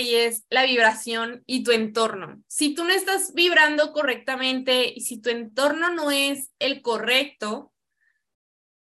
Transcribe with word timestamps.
y 0.00 0.14
es 0.14 0.44
la 0.50 0.64
vibración 0.64 1.42
y 1.46 1.62
tu 1.62 1.72
entorno. 1.72 2.42
Si 2.46 2.74
tú 2.74 2.84
no 2.84 2.92
estás 2.92 3.34
vibrando 3.34 3.92
correctamente 3.92 4.92
y 4.94 5.00
si 5.00 5.20
tu 5.20 5.30
entorno 5.30 5.90
no 5.90 6.10
es 6.10 6.50
el 6.58 6.82
correcto, 6.82 7.72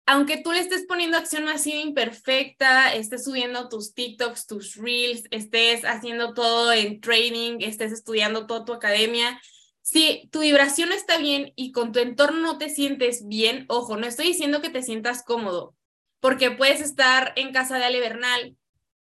aunque 0.06 0.36
tú 0.36 0.52
le 0.52 0.60
estés 0.60 0.86
poniendo 0.86 1.16
acción 1.16 1.44
masiva 1.44 1.80
imperfecta, 1.80 2.94
estés 2.94 3.24
subiendo 3.24 3.68
tus 3.68 3.92
TikToks, 3.94 4.46
tus 4.46 4.76
Reels, 4.76 5.24
estés 5.30 5.84
haciendo 5.84 6.32
todo 6.32 6.72
en 6.72 7.00
training, 7.00 7.58
estés 7.60 7.92
estudiando 7.92 8.46
toda 8.46 8.64
tu 8.64 8.72
academia, 8.72 9.40
si 9.82 10.28
tu 10.32 10.40
vibración 10.40 10.90
está 10.90 11.16
bien 11.16 11.52
y 11.54 11.70
con 11.70 11.92
tu 11.92 12.00
entorno 12.00 12.40
no 12.40 12.58
te 12.58 12.70
sientes 12.70 13.26
bien, 13.28 13.66
ojo, 13.68 13.96
no 13.96 14.06
estoy 14.06 14.26
diciendo 14.26 14.60
que 14.60 14.68
te 14.68 14.82
sientas 14.82 15.22
cómodo, 15.22 15.76
porque 16.18 16.50
puedes 16.50 16.80
estar 16.80 17.32
en 17.36 17.52
casa 17.52 17.78
de 17.78 17.84
Ale 17.84 18.00
Bernal, 18.00 18.56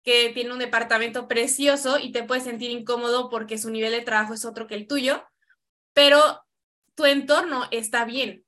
que 0.06 0.30
tiene 0.30 0.52
un 0.52 0.60
departamento 0.60 1.26
precioso 1.26 1.98
y 1.98 2.12
te 2.12 2.22
puedes 2.22 2.44
sentir 2.44 2.70
incómodo 2.70 3.28
porque 3.28 3.58
su 3.58 3.70
nivel 3.70 3.90
de 3.90 4.02
trabajo 4.02 4.34
es 4.34 4.44
otro 4.44 4.68
que 4.68 4.76
el 4.76 4.86
tuyo, 4.86 5.26
pero 5.94 6.44
tu 6.94 7.06
entorno 7.06 7.64
está 7.72 8.04
bien. 8.04 8.46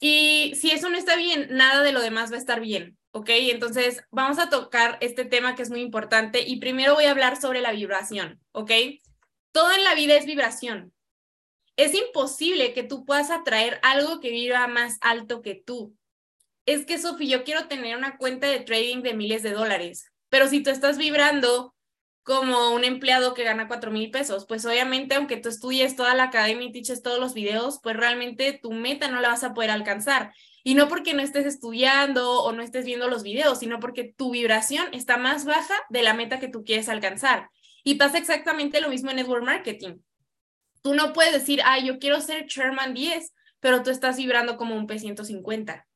Y 0.00 0.54
si 0.56 0.72
eso 0.72 0.90
no 0.90 0.98
está 0.98 1.14
bien, 1.14 1.46
nada 1.52 1.84
de 1.84 1.92
lo 1.92 2.00
demás 2.00 2.32
va 2.32 2.34
a 2.34 2.40
estar 2.40 2.60
bien, 2.60 2.98
¿ok? 3.12 3.28
Entonces, 3.30 4.02
vamos 4.10 4.40
a 4.40 4.48
tocar 4.50 4.98
este 5.00 5.24
tema 5.24 5.54
que 5.54 5.62
es 5.62 5.70
muy 5.70 5.82
importante 5.82 6.40
y 6.40 6.58
primero 6.58 6.94
voy 6.94 7.04
a 7.04 7.12
hablar 7.12 7.40
sobre 7.40 7.60
la 7.60 7.70
vibración, 7.70 8.40
¿ok? 8.50 8.72
Todo 9.52 9.70
en 9.70 9.84
la 9.84 9.94
vida 9.94 10.16
es 10.16 10.26
vibración. 10.26 10.92
Es 11.76 11.94
imposible 11.94 12.74
que 12.74 12.82
tú 12.82 13.04
puedas 13.04 13.30
atraer 13.30 13.78
algo 13.84 14.18
que 14.18 14.30
vibra 14.30 14.66
más 14.66 14.98
alto 15.00 15.42
que 15.42 15.54
tú. 15.54 15.96
Es 16.68 16.84
que, 16.84 16.98
Sofi, 16.98 17.26
yo 17.26 17.44
quiero 17.44 17.66
tener 17.66 17.96
una 17.96 18.18
cuenta 18.18 18.46
de 18.46 18.60
trading 18.60 19.00
de 19.00 19.14
miles 19.14 19.42
de 19.42 19.52
dólares, 19.52 20.12
pero 20.28 20.48
si 20.48 20.62
tú 20.62 20.68
estás 20.68 20.98
vibrando 20.98 21.74
como 22.22 22.72
un 22.72 22.84
empleado 22.84 23.32
que 23.32 23.42
gana 23.42 23.68
cuatro 23.68 23.90
mil 23.90 24.10
pesos. 24.10 24.44
Pues 24.46 24.66
obviamente, 24.66 25.14
aunque 25.14 25.38
tú 25.38 25.48
estudies 25.48 25.96
toda 25.96 26.14
la 26.14 26.24
academia 26.24 26.66
y 26.66 26.72
teaches 26.72 27.00
todos 27.00 27.18
los 27.18 27.32
videos, 27.32 27.80
pues 27.82 27.96
realmente 27.96 28.52
tu 28.52 28.70
meta 28.72 29.08
no 29.08 29.22
la 29.22 29.30
vas 29.30 29.44
a 29.44 29.54
poder 29.54 29.70
alcanzar. 29.70 30.34
Y 30.62 30.74
no 30.74 30.88
porque 30.88 31.14
no 31.14 31.22
estés 31.22 31.46
estudiando 31.46 32.42
o 32.42 32.52
no 32.52 32.62
estés 32.62 32.84
viendo 32.84 33.08
los 33.08 33.22
videos, 33.22 33.60
sino 33.60 33.80
porque 33.80 34.04
tu 34.04 34.32
vibración 34.32 34.88
está 34.92 35.16
más 35.16 35.46
baja 35.46 35.74
de 35.88 36.02
la 36.02 36.12
meta 36.12 36.38
que 36.38 36.48
tú 36.48 36.64
quieres 36.64 36.90
alcanzar. 36.90 37.48
Y 37.82 37.94
pasa 37.94 38.18
exactamente 38.18 38.82
lo 38.82 38.90
mismo 38.90 39.08
en 39.08 39.16
network 39.16 39.42
marketing. 39.42 40.00
Tú 40.82 40.92
no 40.92 41.14
puedes 41.14 41.32
decir, 41.32 41.62
ay, 41.64 41.86
yo 41.86 41.98
quiero 41.98 42.20
ser 42.20 42.46
Chairman 42.46 42.92
10, 42.92 43.32
pero 43.58 43.82
tú 43.82 43.88
estás 43.88 44.18
vibrando 44.18 44.58
como 44.58 44.76
un 44.76 44.86
P150 44.86 45.87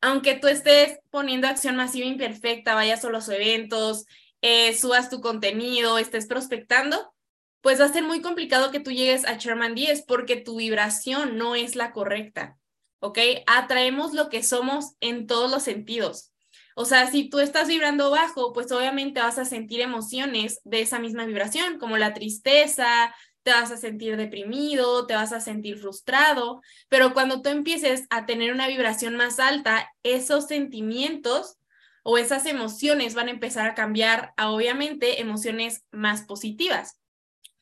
aunque 0.00 0.34
tú 0.34 0.48
estés 0.48 0.98
poniendo 1.10 1.46
acción 1.48 1.76
masiva 1.76 2.06
imperfecta, 2.06 2.74
vayas 2.74 3.04
a 3.04 3.10
los 3.10 3.28
eventos, 3.28 4.06
eh, 4.42 4.74
subas 4.74 5.10
tu 5.10 5.20
contenido, 5.20 5.98
estés 5.98 6.26
prospectando, 6.26 7.12
pues 7.60 7.80
va 7.80 7.84
a 7.84 7.92
ser 7.92 8.04
muy 8.04 8.22
complicado 8.22 8.70
que 8.70 8.80
tú 8.80 8.90
llegues 8.90 9.26
a 9.26 9.34
Sherman 9.34 9.74
10 9.74 10.04
porque 10.06 10.36
tu 10.36 10.56
vibración 10.56 11.36
no 11.36 11.54
es 11.54 11.76
la 11.76 11.92
correcta, 11.92 12.56
¿ok? 13.00 13.18
Atraemos 13.46 14.14
lo 14.14 14.30
que 14.30 14.42
somos 14.42 14.94
en 15.00 15.26
todos 15.26 15.50
los 15.50 15.62
sentidos. 15.62 16.32
O 16.74 16.86
sea, 16.86 17.10
si 17.10 17.28
tú 17.28 17.40
estás 17.40 17.68
vibrando 17.68 18.10
bajo, 18.10 18.54
pues 18.54 18.72
obviamente 18.72 19.20
vas 19.20 19.36
a 19.36 19.44
sentir 19.44 19.82
emociones 19.82 20.60
de 20.64 20.80
esa 20.80 20.98
misma 20.98 21.26
vibración, 21.26 21.78
como 21.78 21.98
la 21.98 22.14
tristeza, 22.14 23.14
te 23.42 23.52
vas 23.52 23.70
a 23.70 23.76
sentir 23.76 24.16
deprimido, 24.16 25.06
te 25.06 25.14
vas 25.14 25.32
a 25.32 25.40
sentir 25.40 25.78
frustrado, 25.78 26.60
pero 26.88 27.12
cuando 27.12 27.42
tú 27.42 27.48
empieces 27.48 28.06
a 28.10 28.26
tener 28.26 28.52
una 28.52 28.68
vibración 28.68 29.16
más 29.16 29.38
alta, 29.38 29.90
esos 30.02 30.46
sentimientos 30.46 31.56
o 32.02 32.18
esas 32.18 32.46
emociones 32.46 33.14
van 33.14 33.28
a 33.28 33.32
empezar 33.32 33.68
a 33.68 33.74
cambiar 33.74 34.32
a 34.36 34.50
obviamente 34.50 35.20
emociones 35.20 35.84
más 35.90 36.22
positivas, 36.22 37.00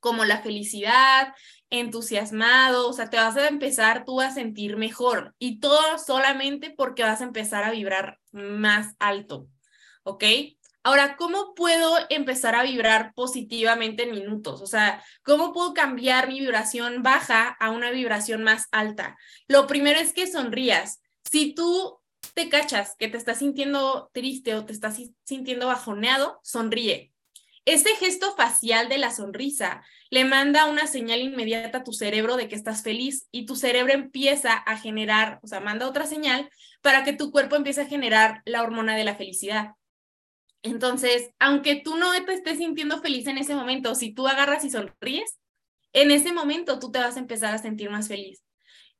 como 0.00 0.24
la 0.24 0.42
felicidad, 0.42 1.34
entusiasmado, 1.70 2.88
o 2.88 2.92
sea, 2.92 3.10
te 3.10 3.16
vas 3.16 3.36
a 3.36 3.48
empezar 3.48 4.04
tú 4.04 4.20
a 4.20 4.30
sentir 4.30 4.76
mejor 4.76 5.34
y 5.38 5.60
todo 5.60 5.98
solamente 5.98 6.70
porque 6.70 7.02
vas 7.02 7.20
a 7.20 7.24
empezar 7.24 7.64
a 7.64 7.72
vibrar 7.72 8.18
más 8.32 8.94
alto, 8.98 9.48
¿ok? 10.02 10.24
Ahora, 10.88 11.16
¿cómo 11.18 11.54
puedo 11.54 11.98
empezar 12.08 12.54
a 12.54 12.62
vibrar 12.62 13.12
positivamente 13.12 14.04
en 14.04 14.12
minutos? 14.12 14.62
O 14.62 14.66
sea, 14.66 15.04
¿cómo 15.22 15.52
puedo 15.52 15.74
cambiar 15.74 16.28
mi 16.28 16.40
vibración 16.40 17.02
baja 17.02 17.48
a 17.60 17.68
una 17.68 17.90
vibración 17.90 18.42
más 18.42 18.68
alta? 18.72 19.18
Lo 19.48 19.66
primero 19.66 20.00
es 20.00 20.14
que 20.14 20.26
sonrías. 20.26 21.02
Si 21.30 21.54
tú 21.54 21.98
te 22.32 22.48
cachas 22.48 22.96
que 22.98 23.08
te 23.08 23.18
estás 23.18 23.40
sintiendo 23.40 24.08
triste 24.14 24.54
o 24.54 24.64
te 24.64 24.72
estás 24.72 24.98
sintiendo 25.24 25.66
bajoneado, 25.66 26.40
sonríe. 26.42 27.12
Ese 27.66 27.90
gesto 27.96 28.34
facial 28.34 28.88
de 28.88 28.96
la 28.96 29.10
sonrisa 29.10 29.82
le 30.08 30.24
manda 30.24 30.64
una 30.64 30.86
señal 30.86 31.20
inmediata 31.20 31.78
a 31.78 31.84
tu 31.84 31.92
cerebro 31.92 32.38
de 32.38 32.48
que 32.48 32.54
estás 32.54 32.82
feliz 32.82 33.28
y 33.30 33.44
tu 33.44 33.56
cerebro 33.56 33.92
empieza 33.92 34.54
a 34.54 34.78
generar, 34.78 35.38
o 35.42 35.48
sea, 35.48 35.60
manda 35.60 35.86
otra 35.86 36.06
señal 36.06 36.48
para 36.80 37.04
que 37.04 37.12
tu 37.12 37.30
cuerpo 37.30 37.56
empiece 37.56 37.82
a 37.82 37.86
generar 37.86 38.40
la 38.46 38.62
hormona 38.62 38.96
de 38.96 39.04
la 39.04 39.16
felicidad. 39.16 39.72
Entonces, 40.62 41.30
aunque 41.38 41.76
tú 41.76 41.96
no 41.96 42.10
te 42.24 42.32
estés 42.32 42.58
sintiendo 42.58 43.00
feliz 43.00 43.26
en 43.26 43.38
ese 43.38 43.54
momento, 43.54 43.94
si 43.94 44.12
tú 44.12 44.26
agarras 44.26 44.64
y 44.64 44.70
sonríes, 44.70 45.38
en 45.92 46.10
ese 46.10 46.32
momento 46.32 46.78
tú 46.78 46.90
te 46.90 46.98
vas 46.98 47.16
a 47.16 47.20
empezar 47.20 47.54
a 47.54 47.58
sentir 47.58 47.90
más 47.90 48.08
feliz. 48.08 48.42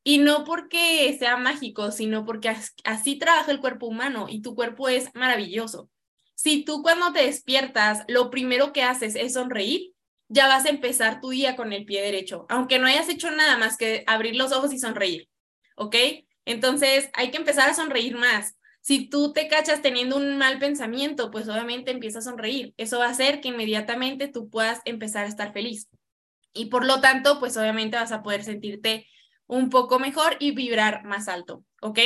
Y 0.05 0.19
no 0.19 0.45
porque 0.45 1.15
sea 1.19 1.37
mágico, 1.37 1.91
sino 1.91 2.25
porque 2.25 2.55
así 2.85 3.19
trabaja 3.19 3.51
el 3.51 3.61
cuerpo 3.61 3.87
humano 3.87 4.27
y 4.29 4.41
tu 4.41 4.55
cuerpo 4.55 4.89
es 4.89 5.11
maravilloso. 5.15 5.91
Si 6.35 6.65
tú 6.65 6.83
cuando 6.83 7.13
te 7.13 7.25
despiertas, 7.25 8.05
lo 8.07 8.31
primero 8.31 8.73
que 8.73 8.83
haces 8.85 9.17
es 9.17 9.35
sonreír, 9.35 9.93
ya 10.29 10.47
vas 10.47 10.67
a 10.67 10.71
empezar 10.71 11.21
tu 11.21 11.31
día 11.31 11.57
con 11.57 11.73
el 11.73 11.85
pie 11.85 12.03
derecho, 12.03 12.47
aunque 12.49 12.79
no 12.79 12.87
hayas 12.87 13.09
hecho 13.09 13.31
nada 13.31 13.57
más 13.59 13.77
que 13.77 14.05
abrir 14.07 14.37
los 14.37 14.53
ojos 14.53 14.73
y 14.73 14.79
sonreír, 14.79 15.29
¿ok? 15.77 15.97
Entonces 16.45 17.11
hay 17.15 17.31
que 17.31 17.39
empezar 17.39 17.69
a 17.69 17.75
sonreír 17.75 18.17
más. 18.17 18.58
Si 18.89 19.11
tú 19.11 19.35
te 19.35 19.49
cachas 19.49 19.83
teniendo 19.83 20.17
un 20.17 20.39
mal 20.39 20.59
pensamiento, 20.59 21.31
pues 21.31 21.47
obviamente 21.47 21.91
empieza 21.91 22.21
a 22.21 22.23
sonreír. 22.23 22.73
Eso 22.79 22.99
va 22.99 23.05
a 23.05 23.11
hacer 23.11 23.43
que 23.43 23.49
inmediatamente 23.49 24.29
tú 24.29 24.49
puedas 24.49 24.81
empezar 24.87 25.27
a 25.27 25.29
estar 25.29 25.53
feliz. 25.53 25.91
Y 26.55 26.71
por 26.71 26.87
lo 26.87 27.03
tanto, 27.03 27.39
pues 27.39 27.59
obviamente 27.59 27.99
vas 27.99 28.13
a 28.13 28.23
poder 28.23 28.45
sentirte 28.45 29.07
un 29.47 29.69
poco 29.69 29.99
mejor 29.99 30.39
y 30.41 30.53
vibrar 30.53 31.05
más 31.05 31.29
alto, 31.29 31.67
¿ok? 31.83 31.99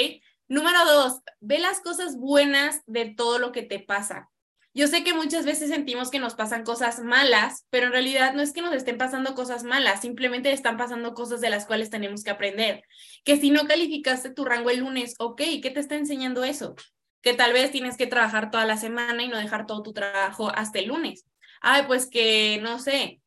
Número 0.48 0.84
dos, 0.84 1.20
ve 1.38 1.60
las 1.60 1.78
cosas 1.78 2.16
buenas 2.16 2.80
de 2.86 3.14
todo 3.16 3.38
lo 3.38 3.52
que 3.52 3.62
te 3.62 3.78
pasa. 3.78 4.31
Yo 4.74 4.86
sé 4.86 5.04
que 5.04 5.12
muchas 5.12 5.44
veces 5.44 5.68
sentimos 5.68 6.10
que 6.10 6.18
nos 6.18 6.34
pasan 6.34 6.64
cosas 6.64 7.00
malas, 7.00 7.66
pero 7.68 7.86
en 7.86 7.92
realidad 7.92 8.32
no 8.32 8.40
es 8.40 8.52
que 8.52 8.62
nos 8.62 8.74
estén 8.74 8.96
pasando 8.96 9.34
cosas 9.34 9.64
malas, 9.64 10.00
simplemente 10.00 10.50
están 10.50 10.78
pasando 10.78 11.12
cosas 11.12 11.42
de 11.42 11.50
las 11.50 11.66
cuales 11.66 11.90
tenemos 11.90 12.24
que 12.24 12.30
aprender. 12.30 12.82
Que 13.22 13.36
si 13.36 13.50
no 13.50 13.66
calificaste 13.66 14.30
tu 14.30 14.46
rango 14.46 14.70
el 14.70 14.80
lunes, 14.80 15.14
ok, 15.18 15.42
¿qué 15.62 15.70
te 15.70 15.80
está 15.80 15.96
enseñando 15.96 16.42
eso? 16.42 16.74
Que 17.20 17.34
tal 17.34 17.52
vez 17.52 17.70
tienes 17.70 17.98
que 17.98 18.06
trabajar 18.06 18.50
toda 18.50 18.64
la 18.64 18.78
semana 18.78 19.22
y 19.22 19.28
no 19.28 19.36
dejar 19.36 19.66
todo 19.66 19.82
tu 19.82 19.92
trabajo 19.92 20.50
hasta 20.54 20.78
el 20.78 20.88
lunes. 20.88 21.26
Ay, 21.60 21.82
pues 21.86 22.08
que 22.08 22.58
no 22.62 22.78
sé, 22.78 23.20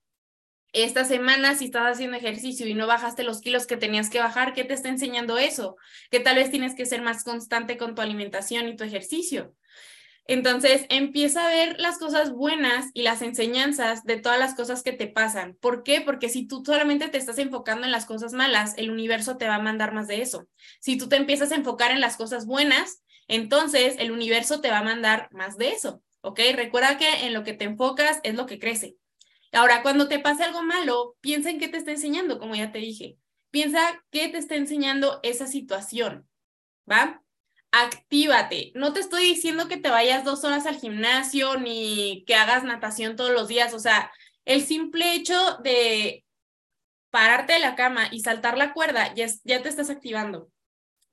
esta 0.75 1.05
semana 1.05 1.55
si 1.55 1.65
estás 1.65 1.93
haciendo 1.93 2.17
ejercicio 2.17 2.67
y 2.67 2.73
no 2.73 2.85
bajaste 2.85 3.23
los 3.23 3.39
kilos 3.39 3.65
que 3.65 3.77
tenías 3.77 4.09
que 4.09 4.19
bajar, 4.19 4.53
¿qué 4.53 4.65
te 4.65 4.73
está 4.73 4.89
enseñando 4.89 5.37
eso? 5.37 5.77
Que 6.11 6.19
tal 6.19 6.35
vez 6.35 6.51
tienes 6.51 6.75
que 6.75 6.85
ser 6.85 7.01
más 7.01 7.23
constante 7.23 7.77
con 7.77 7.95
tu 7.95 8.01
alimentación 8.01 8.67
y 8.67 8.75
tu 8.75 8.83
ejercicio. 8.83 9.55
Entonces, 10.27 10.85
empieza 10.89 11.45
a 11.45 11.49
ver 11.49 11.79
las 11.79 11.99
cosas 11.99 12.31
buenas 12.31 12.89
y 12.93 13.03
las 13.03 13.21
enseñanzas 13.21 14.03
de 14.05 14.17
todas 14.17 14.39
las 14.39 14.55
cosas 14.55 14.81
que 14.81 14.91
te 14.91 15.07
pasan. 15.07 15.55
¿Por 15.61 15.83
qué? 15.83 16.01
Porque 16.01 16.29
si 16.29 16.47
tú 16.47 16.63
solamente 16.65 17.09
te 17.09 17.19
estás 17.19 17.37
enfocando 17.37 17.85
en 17.85 17.91
las 17.91 18.05
cosas 18.05 18.33
malas, 18.33 18.73
el 18.77 18.89
universo 18.89 19.37
te 19.37 19.47
va 19.47 19.55
a 19.55 19.61
mandar 19.61 19.93
más 19.93 20.07
de 20.07 20.21
eso. 20.21 20.47
Si 20.79 20.97
tú 20.97 21.07
te 21.07 21.15
empiezas 21.15 21.51
a 21.51 21.55
enfocar 21.55 21.91
en 21.91 22.01
las 22.01 22.17
cosas 22.17 22.47
buenas, 22.47 23.03
entonces 23.27 23.95
el 23.99 24.11
universo 24.11 24.61
te 24.61 24.71
va 24.71 24.79
a 24.79 24.83
mandar 24.83 25.29
más 25.31 25.57
de 25.57 25.69
eso. 25.69 26.01
¿Ok? 26.21 26.39
Recuerda 26.55 26.97
que 26.97 27.27
en 27.27 27.33
lo 27.33 27.43
que 27.43 27.53
te 27.53 27.65
enfocas 27.65 28.19
es 28.23 28.33
lo 28.33 28.47
que 28.47 28.57
crece. 28.57 28.95
Ahora, 29.51 29.83
cuando 29.83 30.07
te 30.07 30.19
pase 30.19 30.43
algo 30.43 30.63
malo, 30.63 31.15
piensa 31.21 31.51
en 31.51 31.59
qué 31.59 31.67
te 31.67 31.77
está 31.77 31.91
enseñando, 31.91 32.39
como 32.39 32.55
ya 32.55 32.71
te 32.71 32.79
dije. 32.79 33.17
Piensa 33.51 34.03
qué 34.09 34.27
te 34.27 34.39
está 34.39 34.55
enseñando 34.55 35.19
esa 35.21 35.45
situación, 35.45 36.27
¿va? 36.91 37.21
Actívate. 37.77 38.71
No 38.73 38.93
te 38.93 39.01
estoy 39.01 39.25
diciendo 39.25 39.67
que 39.67 39.75
te 39.75 39.89
vayas 39.89 40.23
dos 40.23 40.45
horas 40.45 40.65
al 40.65 40.79
gimnasio 40.79 41.57
ni 41.57 42.23
que 42.25 42.33
hagas 42.35 42.63
natación 42.63 43.17
todos 43.17 43.31
los 43.31 43.49
días. 43.49 43.73
O 43.73 43.79
sea, 43.79 44.13
el 44.45 44.61
simple 44.61 45.13
hecho 45.13 45.57
de 45.61 46.23
pararte 47.09 47.51
de 47.51 47.59
la 47.59 47.75
cama 47.75 48.07
y 48.11 48.21
saltar 48.21 48.57
la 48.57 48.71
cuerda, 48.71 49.13
ya, 49.13 49.25
ya 49.43 49.61
te 49.61 49.67
estás 49.67 49.89
activando. 49.89 50.49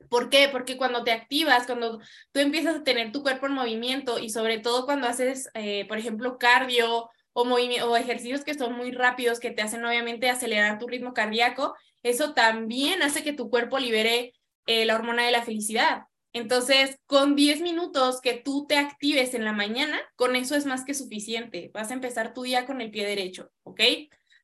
¿Por 0.09 0.31
qué? 0.31 0.49
Porque 0.53 0.76
cuando 0.76 1.03
te 1.03 1.11
activas, 1.11 1.67
cuando 1.67 1.99
tú 2.31 2.38
empiezas 2.38 2.76
a 2.76 2.85
tener 2.85 3.11
tu 3.11 3.23
cuerpo 3.23 3.47
en 3.47 3.55
movimiento 3.55 4.20
y 4.20 4.31
sobre 4.31 4.61
todo 4.61 4.85
cuando 4.85 5.08
haces, 5.08 5.49
eh, 5.55 5.85
por 5.88 5.99
ejemplo, 5.99 6.38
cardio 6.38 7.11
o, 7.32 7.43
o 7.43 7.97
ejercicios 7.97 8.44
que 8.44 8.55
son 8.55 8.75
muy 8.75 8.93
rápidos, 8.93 9.41
que 9.41 9.50
te 9.50 9.62
hacen 9.62 9.85
obviamente 9.85 10.31
acelerar 10.31 10.79
tu 10.79 10.87
ritmo 10.87 11.12
cardíaco, 11.12 11.75
eso 12.05 12.35
también 12.35 13.03
hace 13.03 13.25
que 13.25 13.32
tu 13.32 13.50
cuerpo 13.50 13.81
libere 13.81 14.32
eh, 14.67 14.85
la 14.85 14.94
hormona 14.94 15.25
de 15.25 15.32
la 15.32 15.43
felicidad. 15.43 16.03
Entonces, 16.32 16.99
con 17.06 17.37
10 17.37 17.61
minutos 17.61 18.20
que 18.20 18.34
tú 18.34 18.67
te 18.67 18.76
actives 18.76 19.34
en 19.34 19.44
la 19.44 19.52
mañana, 19.52 20.00
con 20.17 20.34
eso 20.34 20.55
es 20.55 20.64
más 20.64 20.84
que 20.84 20.94
suficiente. 20.94 21.70
Vas 21.75 21.90
a 21.90 21.94
empezar 21.94 22.32
tu 22.32 22.43
día 22.43 22.64
con 22.64 22.81
el 22.81 22.90
pie 22.90 23.06
derecho, 23.06 23.50
¿ok? 23.64 23.81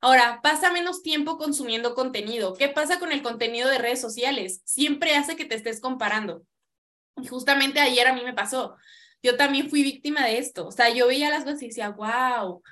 Ahora, 0.01 0.41
pasa 0.43 0.71
menos 0.71 1.03
tiempo 1.03 1.39
consumiendo 1.39 1.95
contenido. 1.95 2.55
¿Qué 2.55 2.69
pasa 2.69 2.99
con 2.99 3.11
el 3.11 3.23
contenido 3.23 3.69
de 3.69 3.79
redes 3.79 4.01
sociales? 4.01 4.61
Siempre 4.65 5.17
hace 5.17 5.35
que 5.35 5.45
te 5.45 5.57
estés 5.57 5.81
comparando. 5.81 6.43
Y 7.17 7.27
justamente 7.27 7.81
ayer 7.81 8.07
a 8.07 8.15
mí 8.15 8.23
me 8.23 8.35
pasó. 8.35 8.77
Yo 9.23 9.37
también 9.37 9.69
fui 9.69 9.83
víctima 9.83 10.25
de 10.25 10.39
esto. 10.39 10.69
O 10.69 10.71
sea, 10.71 10.91
yo 10.91 11.09
veía 11.09 11.31
las 11.31 11.45
cosas 11.45 11.63
y 11.63 11.69
decía, 11.69 11.91
wow. 11.91 12.63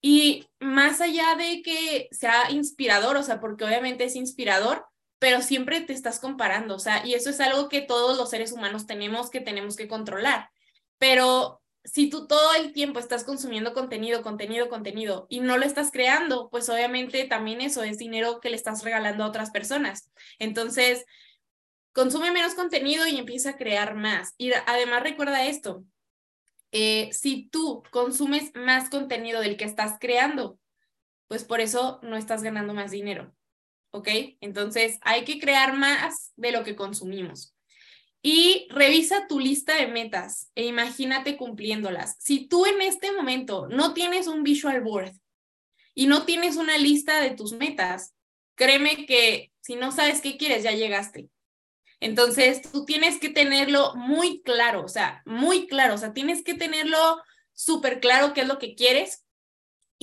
Y 0.00 0.46
más 0.60 1.00
allá 1.00 1.34
de 1.36 1.62
que 1.62 2.08
sea 2.12 2.50
inspirador, 2.50 3.16
o 3.16 3.22
sea, 3.22 3.40
porque 3.40 3.64
obviamente 3.64 4.04
es 4.04 4.14
inspirador, 4.14 4.84
pero 5.22 5.40
siempre 5.40 5.80
te 5.80 5.92
estás 5.92 6.18
comparando, 6.18 6.74
o 6.74 6.78
sea, 6.80 7.06
y 7.06 7.14
eso 7.14 7.30
es 7.30 7.38
algo 7.38 7.68
que 7.68 7.80
todos 7.80 8.18
los 8.18 8.28
seres 8.28 8.50
humanos 8.50 8.88
tenemos 8.88 9.30
que 9.30 9.40
tenemos 9.40 9.76
que 9.76 9.86
controlar. 9.86 10.50
Pero 10.98 11.62
si 11.84 12.10
tú 12.10 12.26
todo 12.26 12.54
el 12.54 12.72
tiempo 12.72 12.98
estás 12.98 13.22
consumiendo 13.22 13.72
contenido, 13.72 14.24
contenido, 14.24 14.68
contenido 14.68 15.28
y 15.30 15.38
no 15.38 15.58
lo 15.58 15.64
estás 15.64 15.92
creando, 15.92 16.50
pues 16.50 16.68
obviamente 16.68 17.22
también 17.22 17.60
eso 17.60 17.84
es 17.84 17.98
dinero 17.98 18.40
que 18.40 18.50
le 18.50 18.56
estás 18.56 18.82
regalando 18.82 19.22
a 19.22 19.28
otras 19.28 19.52
personas. 19.52 20.10
Entonces, 20.40 21.04
consume 21.92 22.32
menos 22.32 22.54
contenido 22.54 23.06
y 23.06 23.16
empieza 23.16 23.50
a 23.50 23.56
crear 23.56 23.94
más. 23.94 24.34
Y 24.38 24.50
además 24.66 25.04
recuerda 25.04 25.46
esto, 25.46 25.84
eh, 26.72 27.10
si 27.12 27.48
tú 27.48 27.84
consumes 27.92 28.50
más 28.56 28.90
contenido 28.90 29.40
del 29.40 29.56
que 29.56 29.66
estás 29.66 29.98
creando, 30.00 30.58
pues 31.28 31.44
por 31.44 31.60
eso 31.60 32.00
no 32.02 32.16
estás 32.16 32.42
ganando 32.42 32.74
más 32.74 32.90
dinero. 32.90 33.32
¿Ok? 33.92 34.08
Entonces 34.40 34.98
hay 35.02 35.24
que 35.24 35.38
crear 35.38 35.74
más 35.76 36.32
de 36.36 36.50
lo 36.50 36.64
que 36.64 36.74
consumimos. 36.74 37.54
Y 38.22 38.66
revisa 38.70 39.26
tu 39.26 39.40
lista 39.40 39.76
de 39.76 39.88
metas 39.88 40.50
e 40.54 40.64
imagínate 40.64 41.36
cumpliéndolas. 41.36 42.16
Si 42.18 42.46
tú 42.46 42.66
en 42.66 42.80
este 42.80 43.12
momento 43.12 43.68
no 43.68 43.94
tienes 43.94 44.26
un 44.26 44.42
visual 44.42 44.80
board 44.80 45.12
y 45.94 46.06
no 46.06 46.24
tienes 46.24 46.56
una 46.56 46.78
lista 46.78 47.20
de 47.20 47.30
tus 47.30 47.52
metas, 47.52 48.14
créeme 48.54 49.06
que 49.06 49.52
si 49.60 49.76
no 49.76 49.92
sabes 49.92 50.20
qué 50.20 50.36
quieres, 50.36 50.62
ya 50.62 50.72
llegaste. 50.72 51.28
Entonces, 52.00 52.62
tú 52.62 52.84
tienes 52.84 53.18
que 53.18 53.28
tenerlo 53.28 53.94
muy 53.94 54.42
claro, 54.42 54.84
o 54.84 54.88
sea, 54.88 55.22
muy 55.24 55.68
claro, 55.68 55.94
o 55.94 55.98
sea, 55.98 56.12
tienes 56.12 56.42
que 56.42 56.54
tenerlo 56.54 57.22
súper 57.52 58.00
claro 58.00 58.32
qué 58.34 58.40
es 58.40 58.48
lo 58.48 58.58
que 58.58 58.74
quieres, 58.74 59.24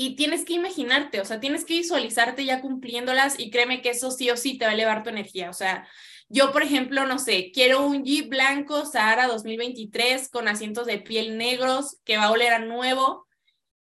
y 0.01 0.16
tienes 0.16 0.46
que 0.46 0.54
imaginarte, 0.54 1.19
o 1.19 1.25
sea, 1.25 1.42
tienes 1.42 1.66
que 1.66 1.74
visualizarte 1.74 2.46
ya 2.46 2.62
cumpliéndolas 2.62 3.38
y 3.38 3.50
créeme 3.50 3.81
que 3.81 3.90
eso 3.90 4.12
sí 4.12 4.30
o 4.30 4.38
sí 4.38 4.57
te 4.57 4.63
va 4.63 4.72
a 4.72 4.74
elevar 4.74 5.04
tu 5.04 5.10
energía. 5.10 5.50
O 5.50 5.54
sea, 5.54 5.86
yo, 6.30 6.54
por 6.54 6.63
ejemplo, 6.63 7.06
no 7.06 7.19
sé, 7.19 7.51
quiero 7.54 7.86
un 7.86 8.06
Jeep 8.06 8.30
blanco 8.30 8.86
Sahara 8.86 9.28
2023 9.28 10.30
con 10.30 10.48
asientos 10.48 10.88
de 10.88 11.00
piel 11.00 11.38
negros 11.38 11.98
que 12.06 12.16
va 12.16 12.28
a 12.28 12.31
oler 12.31 12.54
a 12.54 12.60
nuevo, 12.60 13.28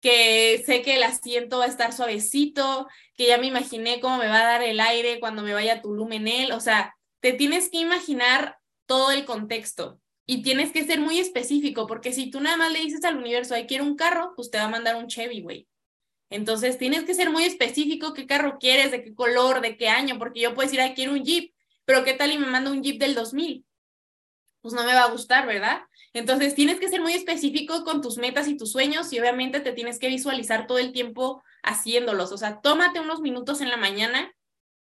que 0.01 0.61
sé 0.67 0.83
que 0.83 0.97
el 0.97 1.05
asiento 1.05 1.59
va 1.59 1.67
a 1.67 1.69
estar 1.69 1.93
suavecito, 1.93 2.89
que 3.15 3.29
ya 3.29 3.39
me 3.39 3.47
imaginé 3.47 4.01
cómo 4.01 4.19
me 4.19 4.27
va 4.27 4.41
a 4.41 4.45
dar 4.45 4.63
el 4.65 4.81
aire 4.81 5.21
cuando 5.21 5.45
me 5.45 5.55
vaya 5.55 5.75
a 5.75 5.83
Tulum 5.83 6.11
él. 6.11 6.51
O 6.51 6.59
sea, 6.59 6.97
te 7.21 7.33
tienes 7.33 7.71
que 7.71 7.79
imaginar 7.79 8.57
todo 8.87 9.13
el 9.13 9.25
contexto 9.25 10.01
y 10.27 10.43
tienes 10.43 10.73
que 10.73 10.83
ser 10.83 10.99
muy 10.99 11.21
específico, 11.21 11.87
porque 11.87 12.13
si 12.13 12.29
tú 12.29 12.41
nada 12.41 12.57
más 12.57 12.73
le 12.73 12.81
dices 12.81 13.05
al 13.05 13.19
universo, 13.19 13.55
ay, 13.55 13.69
quiero 13.69 13.85
un 13.85 13.95
carro, 13.95 14.33
pues 14.35 14.51
te 14.51 14.59
va 14.59 14.65
a 14.65 14.69
mandar 14.69 14.97
un 14.97 15.07
Chevy, 15.07 15.43
güey. 15.43 15.69
Entonces 16.33 16.79
tienes 16.79 17.05
que 17.05 17.15
ser 17.15 17.31
muy 17.31 17.45
específico 17.45 18.15
qué 18.15 18.27
carro 18.27 18.59
quieres, 18.59 18.91
de 18.91 19.05
qué 19.05 19.15
color, 19.15 19.61
de 19.61 19.77
qué 19.77 19.89
año, 19.89 20.19
porque 20.19 20.41
yo 20.41 20.55
puedo 20.55 20.67
decir, 20.67 20.81
ah, 20.81 20.95
quiero 20.95 21.13
un 21.13 21.25
Jeep, 21.25 21.53
pero 21.85 22.05
¿qué 22.05 22.15
tal 22.15 22.33
y 22.33 22.39
me 22.39 22.47
manda 22.47 22.71
un 22.71 22.83
Jeep 22.83 22.99
del 22.99 23.15
2000? 23.15 23.65
Pues 24.63 24.73
no 24.73 24.85
me 24.85 24.95
va 24.95 25.05
a 25.05 25.11
gustar, 25.11 25.47
¿verdad? 25.47 25.83
Entonces 26.15 26.55
tienes 26.55 26.81
que 26.81 26.89
ser 26.89 27.03
muy 27.03 27.13
específico 27.13 27.85
con 27.85 28.01
tus 28.01 28.17
metas 28.17 28.49
y 28.49 28.57
tus 28.57 28.73
sueños 28.73 29.13
y 29.13 29.21
obviamente 29.21 29.61
te 29.61 29.73
tienes 29.73 29.99
que 29.99 30.09
visualizar 30.09 30.67
todo 30.67 30.79
el 30.79 30.93
tiempo 30.93 31.43
haciéndolos. 31.63 32.33
O 32.33 32.39
sea, 32.39 32.61
tómate 32.61 33.01
unos 33.01 33.21
minutos 33.21 33.61
en 33.61 33.69
la 33.69 33.77
mañana 33.77 34.33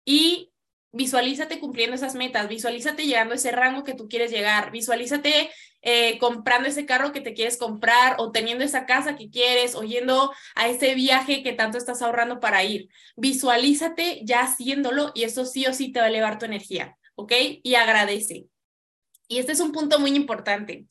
y 0.05 0.51
visualízate 0.95 1.59
cumpliendo 1.59 1.95
esas 1.95 2.15
metas, 2.15 2.47
visualízate 2.47 3.05
llegando 3.05 3.33
a 3.33 3.35
ese 3.35 3.51
rango 3.51 3.83
que 3.83 3.93
tú 3.93 4.07
quieres 4.07 4.31
llegar, 4.31 4.71
visualízate 4.71 5.51
eh, 5.81 6.17
comprando 6.19 6.69
ese 6.69 6.85
carro 6.85 7.11
que 7.11 7.19
te 7.19 7.33
quieres 7.33 7.57
comprar 7.57 8.15
o 8.17 8.31
teniendo 8.31 8.63
esa 8.63 8.85
casa 8.85 9.17
que 9.17 9.29
quieres 9.29 9.75
o 9.75 9.83
yendo 9.83 10.31
a 10.55 10.69
ese 10.69 10.95
viaje 10.95 11.43
que 11.43 11.51
tanto 11.51 11.77
estás 11.77 12.01
ahorrando 12.01 12.39
para 12.39 12.63
ir. 12.63 12.87
Visualízate 13.17 14.21
ya 14.23 14.41
haciéndolo 14.41 15.11
y 15.13 15.23
eso 15.23 15.45
sí 15.45 15.65
o 15.65 15.73
sí 15.73 15.91
te 15.91 15.99
va 15.99 16.05
a 16.05 16.09
elevar 16.09 16.39
tu 16.39 16.45
energía, 16.45 16.97
¿ok? 17.15 17.33
Y 17.61 17.75
agradece. 17.75 18.45
Y 19.27 19.39
este 19.39 19.51
es 19.51 19.59
un 19.59 19.73
punto 19.73 19.99
muy 19.99 20.11
importante. 20.11 20.85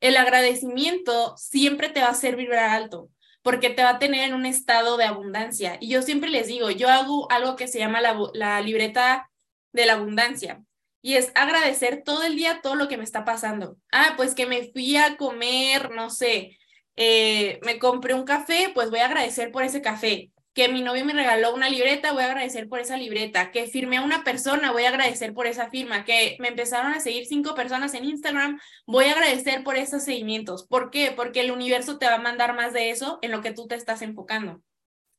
El 0.00 0.16
agradecimiento 0.16 1.36
siempre 1.36 1.90
te 1.90 2.00
va 2.00 2.06
a 2.06 2.12
hacer 2.12 2.34
vibrar 2.34 2.70
alto 2.70 3.10
porque 3.42 3.68
te 3.70 3.82
va 3.82 3.90
a 3.90 3.98
tener 3.98 4.28
en 4.28 4.34
un 4.34 4.46
estado 4.46 4.96
de 4.96 5.04
abundancia. 5.04 5.76
Y 5.80 5.88
yo 5.88 6.00
siempre 6.00 6.30
les 6.30 6.46
digo, 6.46 6.70
yo 6.70 6.88
hago 6.88 7.30
algo 7.30 7.56
que 7.56 7.68
se 7.68 7.78
llama 7.78 8.00
la, 8.00 8.18
la 8.34 8.60
libreta 8.62 9.29
de 9.72 9.86
la 9.86 9.94
abundancia. 9.94 10.62
Y 11.02 11.14
es 11.14 11.32
agradecer 11.34 12.02
todo 12.04 12.22
el 12.22 12.36
día 12.36 12.60
todo 12.62 12.74
lo 12.74 12.88
que 12.88 12.98
me 12.98 13.04
está 13.04 13.24
pasando. 13.24 13.76
Ah, 13.90 14.14
pues 14.16 14.34
que 14.34 14.46
me 14.46 14.70
fui 14.72 14.96
a 14.96 15.16
comer, 15.16 15.90
no 15.92 16.10
sé, 16.10 16.58
eh, 16.96 17.58
me 17.62 17.78
compré 17.78 18.12
un 18.12 18.24
café, 18.24 18.70
pues 18.74 18.90
voy 18.90 19.00
a 19.00 19.06
agradecer 19.06 19.50
por 19.52 19.62
ese 19.62 19.80
café. 19.80 20.32
Que 20.52 20.68
mi 20.68 20.82
novio 20.82 21.04
me 21.04 21.12
regaló 21.14 21.54
una 21.54 21.70
libreta, 21.70 22.12
voy 22.12 22.24
a 22.24 22.26
agradecer 22.26 22.68
por 22.68 22.80
esa 22.80 22.98
libreta. 22.98 23.52
Que 23.52 23.66
firmé 23.68 23.96
a 23.96 24.02
una 24.02 24.24
persona, 24.24 24.72
voy 24.72 24.84
a 24.84 24.90
agradecer 24.90 25.32
por 25.32 25.46
esa 25.46 25.70
firma. 25.70 26.04
Que 26.04 26.36
me 26.40 26.48
empezaron 26.48 26.92
a 26.92 27.00
seguir 27.00 27.24
cinco 27.24 27.54
personas 27.54 27.94
en 27.94 28.04
Instagram, 28.04 28.60
voy 28.86 29.06
a 29.06 29.12
agradecer 29.12 29.62
por 29.64 29.76
esos 29.76 30.02
seguimientos. 30.02 30.66
¿Por 30.66 30.90
qué? 30.90 31.12
Porque 31.16 31.40
el 31.40 31.52
universo 31.52 31.98
te 31.98 32.06
va 32.06 32.16
a 32.16 32.18
mandar 32.18 32.54
más 32.54 32.74
de 32.74 32.90
eso 32.90 33.18
en 33.22 33.30
lo 33.30 33.40
que 33.40 33.52
tú 33.52 33.66
te 33.66 33.76
estás 33.76 34.02
enfocando. 34.02 34.60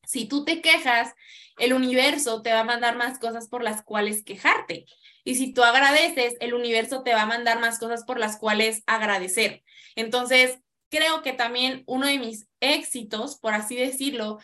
Si 0.05 0.27
tú 0.27 0.45
te 0.45 0.61
quejas, 0.61 1.13
el 1.61 1.73
universo 1.73 2.41
te 2.41 2.51
va 2.51 2.61
a 2.61 2.65
mandar 2.65 2.97
más 2.97 3.19
cosas 3.19 3.47
por 3.47 3.63
las 3.63 3.83
cuales 3.83 4.23
quejarte. 4.23 4.85
Y 5.23 5.35
si 5.35 5.53
tú 5.53 5.63
agradeces, 5.63 6.35
el 6.39 6.53
universo 6.53 7.03
te 7.03 7.13
va 7.13 7.21
a 7.21 7.27
mandar 7.27 7.59
más 7.59 7.79
cosas 7.79 8.03
por 8.03 8.19
las 8.19 8.37
cuales 8.37 8.83
agradecer. 8.87 9.63
Entonces, 9.95 10.59
creo 10.89 11.21
que 11.21 11.33
también 11.33 11.83
uno 11.85 12.07
de 12.07 12.19
mis 12.19 12.47
éxitos, 12.59 13.37
por 13.37 13.53
así 13.53 13.75
decirlo, 13.75 14.39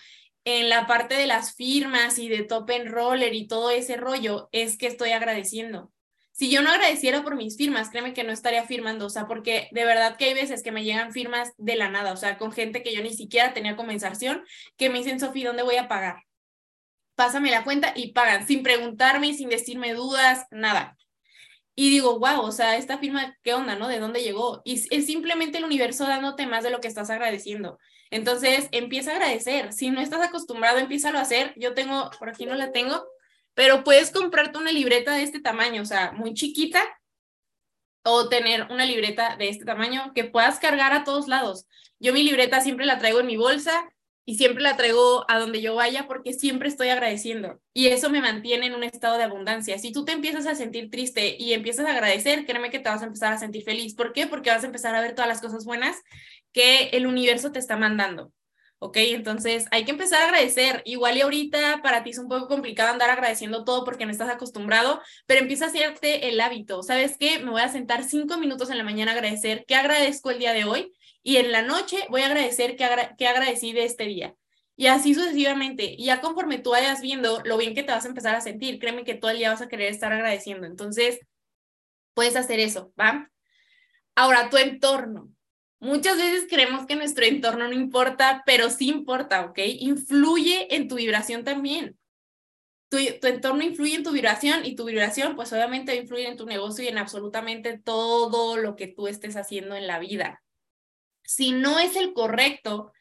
en 0.45 0.69
la 0.69 0.87
parte 0.87 1.15
de 1.15 1.27
las 1.27 1.55
firmas 1.55 2.19
y 2.19 2.29
de 2.29 2.43
top 2.43 2.69
en 2.69 2.87
roller 2.87 3.33
y 3.33 3.47
todo 3.47 3.71
ese 3.71 3.97
rollo, 3.97 4.47
es 4.51 4.77
que 4.77 4.87
estoy 4.87 5.11
agradeciendo 5.11 5.91
si 6.37 6.51
yo 6.51 6.61
no 6.61 6.69
agradeciera 6.69 7.23
por 7.23 7.35
mis 7.35 7.57
firmas, 7.57 7.89
créeme 7.89 8.13
que 8.13 8.23
no 8.23 8.31
estaría 8.31 8.63
firmando, 8.63 9.07
o 9.07 9.09
sea, 9.09 9.25
porque 9.25 9.69
de 9.71 9.85
verdad 9.85 10.17
que 10.17 10.25
hay 10.25 10.33
veces 10.35 10.61
que 10.61 10.71
me 10.71 10.83
llegan 10.83 11.11
firmas 11.11 11.51
de 11.57 11.75
la 11.75 11.89
nada, 11.89 12.13
o 12.13 12.15
sea, 12.15 12.37
con 12.37 12.51
gente 12.51 12.83
que 12.83 12.93
yo 12.93 13.01
ni 13.01 13.11
siquiera 13.11 13.55
tenía 13.55 13.75
conversación, 13.75 14.43
que 14.77 14.91
me 14.91 14.99
dicen, 14.99 15.19
Sofi, 15.19 15.43
¿dónde 15.43 15.63
voy 15.63 15.77
a 15.77 15.87
pagar? 15.87 16.26
Pásame 17.17 17.49
la 17.49 17.63
cuenta 17.63 17.93
y 17.95 18.11
pagan, 18.11 18.45
sin 18.45 18.61
preguntarme, 18.61 19.33
sin 19.33 19.49
decirme 19.49 19.95
dudas, 19.95 20.45
nada. 20.51 20.95
Y 21.73 21.89
digo, 21.89 22.19
wow, 22.19 22.41
o 22.41 22.51
sea, 22.51 22.77
esta 22.77 22.99
firma, 22.99 23.35
¿qué 23.41 23.55
onda, 23.55 23.75
no? 23.75 23.87
¿De 23.87 23.97
dónde 23.97 24.21
llegó? 24.21 24.61
Y 24.63 24.75
es 24.95 25.05
simplemente 25.07 25.57
el 25.57 25.65
universo 25.65 26.05
dándote 26.05 26.45
más 26.45 26.63
de 26.63 26.69
lo 26.69 26.79
que 26.79 26.87
estás 26.87 27.09
agradeciendo. 27.09 27.79
Entonces, 28.11 28.69
empieza 28.71 29.11
a 29.11 29.15
agradecer. 29.15 29.73
Si 29.73 29.89
no 29.89 29.99
estás 29.99 30.21
acostumbrado, 30.21 30.77
empieza 30.77 31.09
a 31.09 31.19
hacer. 31.19 31.55
Yo 31.57 31.73
tengo, 31.73 32.11
por 32.19 32.29
aquí 32.29 32.45
no 32.45 32.53
la 32.53 32.71
tengo, 32.71 33.03
pero 33.55 33.83
puedes 33.83 34.11
comprarte 34.11 34.59
una 34.59 34.71
libreta 34.71 35.15
de 35.15 35.23
este 35.23 35.39
tamaño, 35.39 35.81
o 35.81 35.85
sea, 35.85 36.11
muy 36.11 36.35
chiquita, 36.35 36.83
o 38.03 38.29
tener 38.29 38.67
una 38.69 38.85
libreta 38.85 39.37
de 39.37 39.49
este 39.49 39.65
tamaño 39.65 40.13
que 40.13 40.23
puedas 40.23 40.59
cargar 40.59 40.93
a 40.93 41.03
todos 41.03 41.27
lados. 41.27 41.65
Yo 41.97 42.13
mi 42.13 42.21
libreta 42.21 42.61
siempre 42.61 42.85
la 42.85 42.99
traigo 42.99 43.21
en 43.21 43.25
mi 43.25 43.37
bolsa 43.37 43.89
y 44.29 44.35
siempre 44.35 44.61
la 44.61 44.75
traigo 44.75 45.23
a 45.29 45.39
donde 45.39 45.61
yo 45.61 45.73
vaya 45.73 46.05
porque 46.05 46.33
siempre 46.33 46.67
estoy 46.67 46.89
agradeciendo 46.89 47.61
y 47.73 47.87
eso 47.87 48.09
me 48.09 48.19
mantiene 48.19 48.65
en 48.65 48.75
un 48.75 48.83
estado 48.83 49.17
de 49.17 49.23
abundancia. 49.23 49.79
Si 49.79 49.93
tú 49.93 50.03
te 50.03 50.11
empiezas 50.11 50.45
a 50.47 50.53
sentir 50.53 50.91
triste 50.91 51.37
y 51.39 51.53
empiezas 51.53 51.85
a 51.85 51.91
agradecer, 51.91 52.45
créeme 52.45 52.69
que 52.69 52.79
te 52.79 52.89
vas 52.89 53.01
a 53.01 53.05
empezar 53.05 53.31
a 53.31 53.37
sentir 53.37 53.63
feliz. 53.63 53.95
¿Por 53.95 54.11
qué? 54.11 54.27
Porque 54.27 54.49
vas 54.49 54.63
a 54.63 54.67
empezar 54.67 54.93
a 54.95 55.01
ver 55.01 55.15
todas 55.15 55.29
las 55.29 55.39
cosas 55.39 55.63
buenas 55.63 55.95
que 56.51 56.89
el 56.89 57.07
universo 57.07 57.53
te 57.53 57.59
está 57.59 57.77
mandando. 57.77 58.33
¿ok? 58.79 58.97
Entonces 58.97 59.65
hay 59.71 59.85
que 59.85 59.91
empezar 59.91 60.21
a 60.21 60.25
agradecer. 60.25 60.81
Igual 60.83 61.15
y 61.15 61.21
ahorita 61.21 61.81
para 61.81 62.03
ti 62.03 62.09
es 62.09 62.17
un 62.17 62.27
poco 62.27 62.49
complicado 62.49 62.91
andar 62.91 63.09
agradeciendo 63.09 63.63
todo 63.63 63.85
porque 63.85 64.05
no 64.05 64.11
estás 64.11 64.29
acostumbrado, 64.29 65.01
pero 65.25 65.39
empieza 65.39 65.65
a 65.65 65.67
hacerte 65.69 66.27
el 66.27 66.41
hábito. 66.41 66.83
¿Sabes 66.83 67.15
qué? 67.17 67.39
Me 67.39 67.51
voy 67.51 67.61
a 67.61 67.69
sentar 67.69 68.03
cinco 68.03 68.37
minutos 68.37 68.69
en 68.71 68.77
la 68.77 68.83
mañana 68.83 69.13
a 69.13 69.15
agradecer 69.15 69.63
qué 69.65 69.75
agradezco 69.75 70.31
el 70.31 70.39
día 70.39 70.51
de 70.51 70.65
hoy 70.65 70.91
y 71.27 71.35
en 71.35 71.51
la 71.51 71.61
noche 71.61 71.97
voy 72.09 72.21
a 72.21 72.27
agradecer 72.27 72.77
qué, 72.77 72.85
agradecí 72.85 73.73
de 73.73 73.83
este 73.83 74.05
día. 74.05 74.33
Y 74.77 74.87
así 74.87 75.13
sucesivamente. 75.13 75.83
Y 75.97 76.05
ya 76.05 76.21
conforme 76.21 76.57
tú 76.57 76.69
vayas 76.69 77.01
viendo 77.01 77.41
lo 77.43 77.57
bien 77.57 77.75
que 77.75 77.83
te 77.83 77.91
vas 77.91 78.05
a 78.05 78.07
empezar 78.07 78.33
a 78.33 78.39
sentir, 78.39 78.79
créeme 78.79 79.03
que 79.03 79.13
todo 79.13 79.31
el 79.31 79.39
día 79.39 79.51
vas 79.51 79.61
a 79.61 79.67
querer 79.67 79.91
estar 79.91 80.13
agradeciendo. 80.13 80.65
Entonces, 80.65 81.19
puedes 82.13 82.37
hacer 82.37 82.61
eso, 82.61 82.93
¿va? 82.97 83.29
Ahora, 84.15 84.49
tu 84.49 84.55
entorno. 84.55 85.29
Muchas 85.81 86.17
veces 86.17 86.47
creemos 86.49 86.85
que 86.85 86.95
nuestro 86.95 87.25
entorno 87.25 87.67
no 87.67 87.73
importa, 87.73 88.43
pero 88.45 88.69
sí 88.69 88.87
importa, 88.87 89.43
¿ok? 89.47 89.59
Influye 89.79 90.73
en 90.77 90.87
tu 90.87 90.95
vibración 90.95 91.43
también. 91.43 91.99
tu, 92.87 92.99
tu, 93.19 93.27
entorno 93.27 93.63
influye 93.63 93.95
en 93.95 94.03
tu 94.03 94.13
vibración 94.13 94.65
y 94.65 94.75
tu 94.77 94.85
vibración 94.85 95.35
pues 95.35 95.51
obviamente 95.51 95.91
va 95.91 95.97
a 95.97 96.01
influir 96.01 96.27
en 96.27 96.37
tu 96.37 96.45
negocio 96.45 96.85
y 96.85 96.87
en 96.87 96.97
absolutamente 96.97 97.77
todo 97.77 98.55
lo 98.55 98.77
que 98.77 98.87
tú 98.87 99.09
estés 99.09 99.35
haciendo 99.35 99.75
en 99.75 99.87
la 99.87 99.99
vida. 99.99 100.41
Si 101.27 101.51
no 101.51 101.77
es 101.77 101.97
el 101.97 102.13
correcto, 102.13 102.93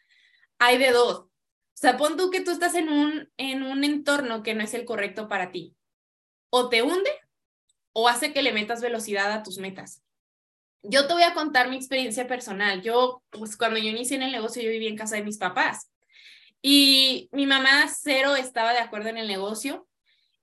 hay 0.58 0.78
de 0.78 0.90
dos. 0.90 1.20
O 1.20 1.30
sea, 1.74 1.96
pon 1.96 2.16
tú 2.16 2.30
que 2.30 2.40
tú 2.40 2.50
estás 2.50 2.74
en 2.74 2.88
un, 2.88 3.30
en 3.36 3.62
un 3.62 3.84
entorno 3.84 4.42
que 4.42 4.54
no 4.54 4.64
es 4.64 4.74
el 4.74 4.84
correcto 4.84 5.28
para 5.28 5.52
ti. 5.52 5.76
O 6.50 6.68
te 6.68 6.82
hunde 6.82 7.10
o 7.92 8.08
hace 8.08 8.32
que 8.32 8.42
le 8.42 8.52
metas 8.52 8.82
velocidad 8.82 9.30
a 9.30 9.44
tus 9.44 9.58
metas. 9.58 10.02
Yo 10.82 11.06
te 11.06 11.12
voy 11.12 11.22
a 11.22 11.34
contar 11.34 11.70
mi 11.70 11.76
experiencia 11.76 12.26
personal. 12.26 12.82
Yo, 12.82 13.22
pues 13.30 13.56
cuando 13.56 13.78
yo 13.78 13.90
inicié 13.90 14.16
en 14.16 14.24
el 14.24 14.32
negocio, 14.32 14.60
yo 14.60 14.70
vivía 14.70 14.90
en 14.90 14.96
casa 14.96 15.14
de 15.14 15.22
mis 15.24 15.38
papás. 15.38 15.88
Y 16.60 17.28
mi 17.30 17.46
mamá 17.46 17.86
cero 17.88 18.34
estaba 18.34 18.72
de 18.72 18.80
acuerdo 18.80 19.08
en 19.08 19.18
el 19.18 19.28
negocio 19.28 19.86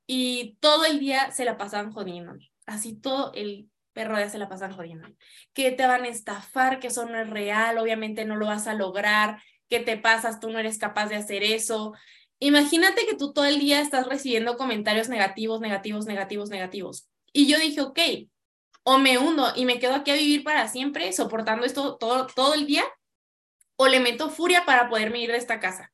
y 0.08 0.56
todo 0.62 0.86
el 0.86 1.00
día 1.00 1.32
se 1.32 1.44
la 1.44 1.58
pasaban 1.58 1.92
jodiendo. 1.92 2.34
Así 2.66 2.96
todo 2.96 3.34
el 3.34 3.70
perro 3.94 4.18
día 4.18 4.30
se 4.30 4.38
la 4.38 4.50
pasan 4.50 4.74
jodiendo. 4.76 5.08
Que 5.54 5.72
te 5.72 5.88
van 5.88 6.04
a 6.04 6.10
estafar, 6.10 6.80
que 6.80 6.88
eso 6.88 7.06
no 7.06 7.18
es 7.20 7.30
real, 7.30 7.78
obviamente 7.78 8.26
no 8.26 8.36
lo 8.36 8.48
vas 8.48 8.68
a 8.68 8.74
lograr, 8.74 9.42
que 9.70 9.80
te 9.80 9.98
pasas, 9.98 10.40
tú 10.40 10.50
no 10.50 10.60
eres 10.60 10.78
capaz 10.78 11.08
de 11.08 11.16
hacer 11.16 11.44
eso. 11.44 11.94
Imagínate 12.40 13.06
que 13.06 13.16
tú 13.16 13.34
todo 13.34 13.46
el 13.46 13.60
día 13.60 13.80
estás 13.80 14.08
recibiendo 14.08 14.58
comentarios 14.58 15.10
negativos, 15.10 15.62
negativos, 15.62 16.06
negativos, 16.06 16.50
negativos. 16.50 17.10
Y 17.32 17.48
yo 17.48 17.58
dije, 17.58 17.82
ok, 17.82 18.00
o 18.84 18.98
me 18.98 19.18
hundo 19.18 19.54
y 19.56 19.66
me 19.66 19.80
quedo 19.80 19.96
aquí 19.96 20.12
a 20.12 20.16
vivir 20.16 20.44
para 20.44 20.68
siempre 20.68 21.14
soportando 21.14 21.66
esto 21.66 21.98
todo, 21.98 22.28
todo 22.28 22.54
el 22.54 22.68
día, 22.68 22.84
o 23.78 23.88
le 23.88 24.00
meto 24.00 24.30
furia 24.30 24.66
para 24.66 24.90
poderme 24.90 25.20
ir 25.20 25.32
de 25.32 25.38
esta 25.38 25.60
casa. 25.60 25.92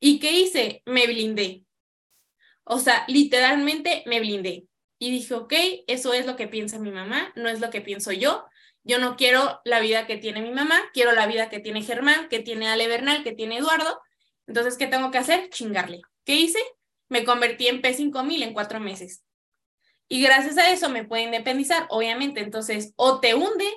¿Y 0.00 0.18
qué 0.18 0.32
hice? 0.32 0.82
Me 0.86 1.06
blindé. 1.06 1.64
O 2.64 2.78
sea, 2.78 3.04
literalmente 3.08 4.02
me 4.06 4.20
blindé. 4.20 4.66
Y 5.04 5.10
dije, 5.10 5.34
ok, 5.34 5.52
eso 5.86 6.14
es 6.14 6.24
lo 6.24 6.34
que 6.34 6.48
piensa 6.48 6.78
mi 6.78 6.90
mamá, 6.90 7.30
no 7.36 7.50
es 7.50 7.60
lo 7.60 7.68
que 7.68 7.82
pienso 7.82 8.10
yo. 8.10 8.46
Yo 8.84 8.98
no 8.98 9.16
quiero 9.16 9.60
la 9.66 9.80
vida 9.80 10.06
que 10.06 10.16
tiene 10.16 10.40
mi 10.40 10.50
mamá, 10.50 10.80
quiero 10.94 11.12
la 11.12 11.26
vida 11.26 11.50
que 11.50 11.60
tiene 11.60 11.82
Germán, 11.82 12.30
que 12.30 12.38
tiene 12.38 12.68
Ale 12.68 12.88
Bernal, 12.88 13.22
que 13.22 13.32
tiene 13.32 13.58
Eduardo. 13.58 14.00
Entonces, 14.46 14.78
¿qué 14.78 14.86
tengo 14.86 15.10
que 15.10 15.18
hacer? 15.18 15.50
Chingarle. 15.50 16.00
¿Qué 16.24 16.36
hice? 16.36 16.58
Me 17.10 17.22
convertí 17.22 17.68
en 17.68 17.82
P5000 17.82 18.44
en 18.44 18.54
cuatro 18.54 18.80
meses. 18.80 19.22
Y 20.08 20.22
gracias 20.22 20.56
a 20.56 20.70
eso 20.70 20.88
me 20.88 21.04
puede 21.04 21.24
independizar, 21.24 21.86
obviamente. 21.90 22.40
Entonces, 22.40 22.94
o 22.96 23.20
te 23.20 23.34
hunde 23.34 23.70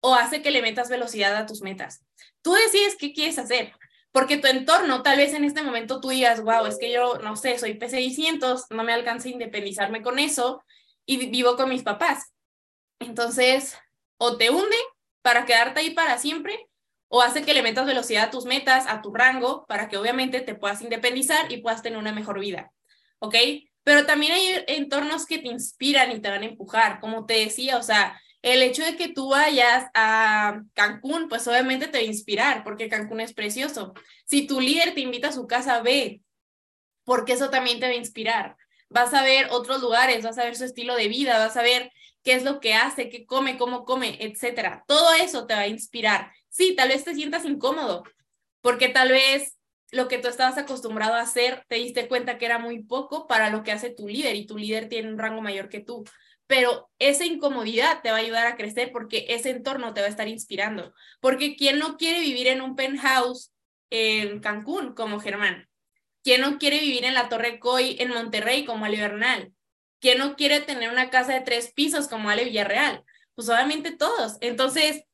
o 0.00 0.14
hace 0.14 0.40
que 0.40 0.52
le 0.52 0.62
metas 0.62 0.88
velocidad 0.88 1.36
a 1.36 1.44
tus 1.44 1.60
metas. 1.60 2.02
Tú 2.40 2.54
decides 2.54 2.96
qué 2.98 3.12
quieres 3.12 3.38
hacer, 3.38 3.74
porque 4.16 4.38
tu 4.38 4.46
entorno, 4.46 5.02
tal 5.02 5.18
vez 5.18 5.34
en 5.34 5.44
este 5.44 5.60
momento 5.60 6.00
tú 6.00 6.08
digas, 6.08 6.40
wow, 6.40 6.64
es 6.64 6.78
que 6.78 6.90
yo, 6.90 7.18
no 7.18 7.36
sé, 7.36 7.58
soy 7.58 7.74
P600, 7.74 8.64
no 8.70 8.82
me 8.82 8.94
alcanza 8.94 9.28
a 9.28 9.32
independizarme 9.32 10.00
con 10.00 10.18
eso 10.18 10.64
y 11.04 11.26
vivo 11.26 11.54
con 11.54 11.68
mis 11.68 11.82
papás. 11.82 12.32
Entonces, 12.98 13.76
o 14.16 14.38
te 14.38 14.48
hunde 14.48 14.76
para 15.20 15.44
quedarte 15.44 15.80
ahí 15.80 15.90
para 15.90 16.16
siempre, 16.16 16.66
o 17.08 17.20
hace 17.20 17.42
que 17.42 17.52
le 17.52 17.62
metas 17.62 17.84
velocidad 17.84 18.24
a 18.24 18.30
tus 18.30 18.46
metas, 18.46 18.86
a 18.86 19.02
tu 19.02 19.12
rango, 19.12 19.66
para 19.66 19.86
que 19.86 19.98
obviamente 19.98 20.40
te 20.40 20.54
puedas 20.54 20.80
independizar 20.80 21.52
y 21.52 21.58
puedas 21.58 21.82
tener 21.82 21.98
una 21.98 22.14
mejor 22.14 22.40
vida. 22.40 22.72
¿Ok? 23.18 23.34
Pero 23.84 24.06
también 24.06 24.32
hay 24.32 24.64
entornos 24.68 25.26
que 25.26 25.40
te 25.40 25.48
inspiran 25.48 26.10
y 26.10 26.20
te 26.20 26.30
van 26.30 26.42
a 26.42 26.46
empujar, 26.46 27.00
como 27.00 27.26
te 27.26 27.34
decía, 27.34 27.76
o 27.76 27.82
sea, 27.82 28.18
el 28.46 28.62
hecho 28.62 28.84
de 28.84 28.96
que 28.96 29.08
tú 29.08 29.30
vayas 29.30 29.90
a 29.92 30.62
Cancún, 30.72 31.28
pues 31.28 31.48
obviamente 31.48 31.88
te 31.88 31.98
va 31.98 32.04
a 32.04 32.06
inspirar, 32.06 32.62
porque 32.62 32.88
Cancún 32.88 33.20
es 33.20 33.34
precioso. 33.34 33.92
Si 34.24 34.46
tu 34.46 34.60
líder 34.60 34.94
te 34.94 35.00
invita 35.00 35.28
a 35.28 35.32
su 35.32 35.48
casa, 35.48 35.82
ve, 35.82 36.22
porque 37.02 37.32
eso 37.32 37.50
también 37.50 37.80
te 37.80 37.86
va 37.86 37.92
a 37.92 37.96
inspirar. 37.96 38.56
Vas 38.88 39.12
a 39.14 39.24
ver 39.24 39.48
otros 39.50 39.80
lugares, 39.80 40.22
vas 40.22 40.38
a 40.38 40.44
ver 40.44 40.54
su 40.54 40.62
estilo 40.62 40.94
de 40.94 41.08
vida, 41.08 41.38
vas 41.38 41.56
a 41.56 41.62
ver 41.62 41.90
qué 42.22 42.34
es 42.34 42.44
lo 42.44 42.60
que 42.60 42.74
hace, 42.74 43.08
qué 43.08 43.26
come, 43.26 43.58
cómo 43.58 43.84
come, 43.84 44.16
etcétera. 44.20 44.84
Todo 44.86 45.12
eso 45.14 45.48
te 45.48 45.54
va 45.54 45.62
a 45.62 45.68
inspirar. 45.68 46.30
Sí, 46.48 46.76
tal 46.76 46.90
vez 46.90 47.02
te 47.02 47.16
sientas 47.16 47.44
incómodo, 47.44 48.04
porque 48.60 48.88
tal 48.88 49.10
vez 49.10 49.58
lo 49.90 50.06
que 50.06 50.18
tú 50.18 50.28
estabas 50.28 50.56
acostumbrado 50.56 51.14
a 51.14 51.22
hacer, 51.22 51.64
te 51.68 51.76
diste 51.76 52.06
cuenta 52.06 52.38
que 52.38 52.46
era 52.46 52.60
muy 52.60 52.84
poco 52.84 53.26
para 53.26 53.50
lo 53.50 53.64
que 53.64 53.72
hace 53.72 53.90
tu 53.90 54.06
líder 54.06 54.36
y 54.36 54.46
tu 54.46 54.56
líder 54.56 54.88
tiene 54.88 55.08
un 55.08 55.18
rango 55.18 55.42
mayor 55.42 55.68
que 55.68 55.80
tú. 55.80 56.04
Pero 56.46 56.88
esa 56.98 57.24
incomodidad 57.24 58.02
te 58.02 58.10
va 58.10 58.16
a 58.16 58.20
ayudar 58.20 58.46
a 58.46 58.56
crecer 58.56 58.92
porque 58.92 59.26
ese 59.28 59.50
entorno 59.50 59.94
te 59.94 60.00
va 60.00 60.06
a 60.06 60.10
estar 60.10 60.28
inspirando. 60.28 60.94
Porque 61.20 61.56
¿quién 61.56 61.78
no 61.78 61.96
quiere 61.96 62.20
vivir 62.20 62.46
en 62.46 62.60
un 62.60 62.76
penthouse 62.76 63.52
en 63.90 64.40
Cancún 64.40 64.94
como 64.94 65.20
Germán? 65.20 65.68
¿Quién 66.22 66.40
no 66.40 66.58
quiere 66.58 66.80
vivir 66.80 67.04
en 67.04 67.14
la 67.14 67.28
Torre 67.28 67.58
Coy 67.58 67.96
en 67.98 68.10
Monterrey 68.10 68.64
como 68.64 68.84
Ale 68.84 69.00
Bernal? 69.00 69.52
¿Quién 70.00 70.18
no 70.18 70.36
quiere 70.36 70.60
tener 70.60 70.90
una 70.90 71.10
casa 71.10 71.32
de 71.32 71.40
tres 71.40 71.72
pisos 71.72 72.08
como 72.08 72.30
Ale 72.30 72.44
Villarreal? 72.44 73.04
Pues 73.34 73.48
obviamente 73.48 73.92
todos. 73.96 74.36
Entonces, 74.40 75.04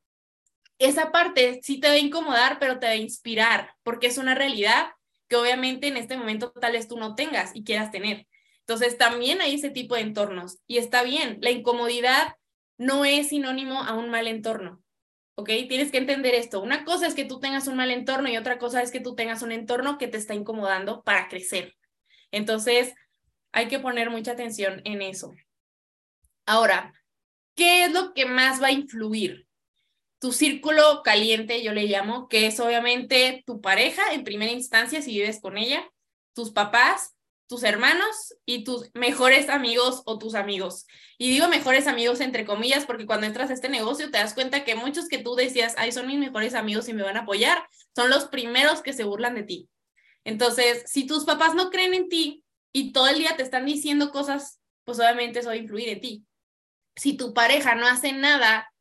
esa 0.78 1.12
parte 1.12 1.60
sí 1.62 1.78
te 1.78 1.88
va 1.88 1.94
a 1.94 1.98
incomodar, 1.98 2.58
pero 2.58 2.78
te 2.78 2.86
va 2.86 2.92
a 2.92 2.96
inspirar, 2.96 3.74
porque 3.82 4.08
es 4.08 4.18
una 4.18 4.34
realidad 4.34 4.90
que 5.28 5.36
obviamente 5.36 5.86
en 5.86 5.96
este 5.96 6.16
momento 6.16 6.50
tal 6.50 6.72
vez 6.72 6.88
tú 6.88 6.98
no 6.98 7.14
tengas 7.14 7.54
y 7.54 7.64
quieras 7.64 7.90
tener. 7.90 8.26
Entonces 8.72 8.96
también 8.96 9.42
hay 9.42 9.56
ese 9.56 9.68
tipo 9.68 9.96
de 9.96 10.00
entornos 10.00 10.62
y 10.66 10.78
está 10.78 11.02
bien, 11.02 11.36
la 11.42 11.50
incomodidad 11.50 12.36
no 12.78 13.04
es 13.04 13.28
sinónimo 13.28 13.82
a 13.82 13.92
un 13.92 14.08
mal 14.08 14.26
entorno, 14.26 14.82
¿ok? 15.34 15.50
Tienes 15.68 15.92
que 15.92 15.98
entender 15.98 16.34
esto. 16.34 16.62
Una 16.62 16.86
cosa 16.86 17.06
es 17.06 17.14
que 17.14 17.26
tú 17.26 17.38
tengas 17.38 17.66
un 17.66 17.76
mal 17.76 17.90
entorno 17.90 18.30
y 18.30 18.38
otra 18.38 18.58
cosa 18.58 18.80
es 18.80 18.90
que 18.90 19.00
tú 19.00 19.14
tengas 19.14 19.42
un 19.42 19.52
entorno 19.52 19.98
que 19.98 20.08
te 20.08 20.16
está 20.16 20.32
incomodando 20.32 21.02
para 21.02 21.28
crecer. 21.28 21.76
Entonces, 22.30 22.94
hay 23.52 23.68
que 23.68 23.78
poner 23.78 24.08
mucha 24.08 24.32
atención 24.32 24.80
en 24.86 25.02
eso. 25.02 25.34
Ahora, 26.46 26.94
¿qué 27.54 27.84
es 27.84 27.92
lo 27.92 28.14
que 28.14 28.24
más 28.24 28.62
va 28.62 28.68
a 28.68 28.72
influir? 28.72 29.46
tu 30.18 30.30
círculo 30.32 31.02
caliente, 31.02 31.64
yo 31.64 31.72
le 31.72 31.88
llamo, 31.88 32.28
que 32.28 32.46
es 32.46 32.60
obviamente 32.60 33.42
tu 33.44 33.60
pareja 33.60 34.14
en 34.14 34.22
primera 34.22 34.52
instancia, 34.52 35.02
si 35.02 35.10
vives 35.10 35.40
con 35.40 35.58
ella, 35.58 35.84
tus 36.32 36.52
papás, 36.52 37.16
tus 37.52 37.64
hermanos 37.64 38.34
y 38.46 38.64
tus 38.64 38.88
mejores 38.94 39.50
amigos 39.50 40.00
o 40.06 40.18
tus 40.18 40.34
amigos. 40.34 40.86
Y 41.18 41.28
digo 41.28 41.48
mejores 41.48 41.86
amigos 41.86 42.22
entre 42.22 42.46
comillas 42.46 42.86
porque 42.86 43.04
cuando 43.04 43.26
entras 43.26 43.50
a 43.50 43.52
este 43.52 43.68
negocio 43.68 44.10
te 44.10 44.16
das 44.16 44.32
cuenta 44.32 44.64
que 44.64 44.74
muchos 44.74 45.06
que 45.06 45.18
tú 45.18 45.34
decías, 45.34 45.74
ay, 45.76 45.92
son 45.92 46.06
mis 46.06 46.18
mejores 46.18 46.54
amigos 46.54 46.88
y 46.88 46.94
me 46.94 47.02
van 47.02 47.18
a 47.18 47.20
apoyar, 47.20 47.62
son 47.94 48.08
los 48.08 48.24
primeros 48.24 48.80
que 48.80 48.94
se 48.94 49.04
burlan 49.04 49.34
de 49.34 49.42
ti. 49.42 49.68
Entonces, 50.24 50.84
si 50.86 51.06
tus 51.06 51.26
papás 51.26 51.54
no 51.54 51.68
creen 51.68 51.92
en 51.92 52.08
ti 52.08 52.42
y 52.72 52.94
todo 52.94 53.08
el 53.08 53.18
día 53.18 53.36
te 53.36 53.42
están 53.42 53.66
diciendo 53.66 54.12
cosas, 54.12 54.58
pues 54.84 54.98
obviamente 54.98 55.40
eso 55.40 55.48
va 55.48 55.52
a 55.52 55.58
influir 55.58 55.90
en 55.90 56.00
ti. 56.00 56.24
Si 56.96 57.18
tu 57.18 57.34
pareja 57.34 57.74
no 57.74 57.86
hace 57.86 58.14
nada 58.14 58.71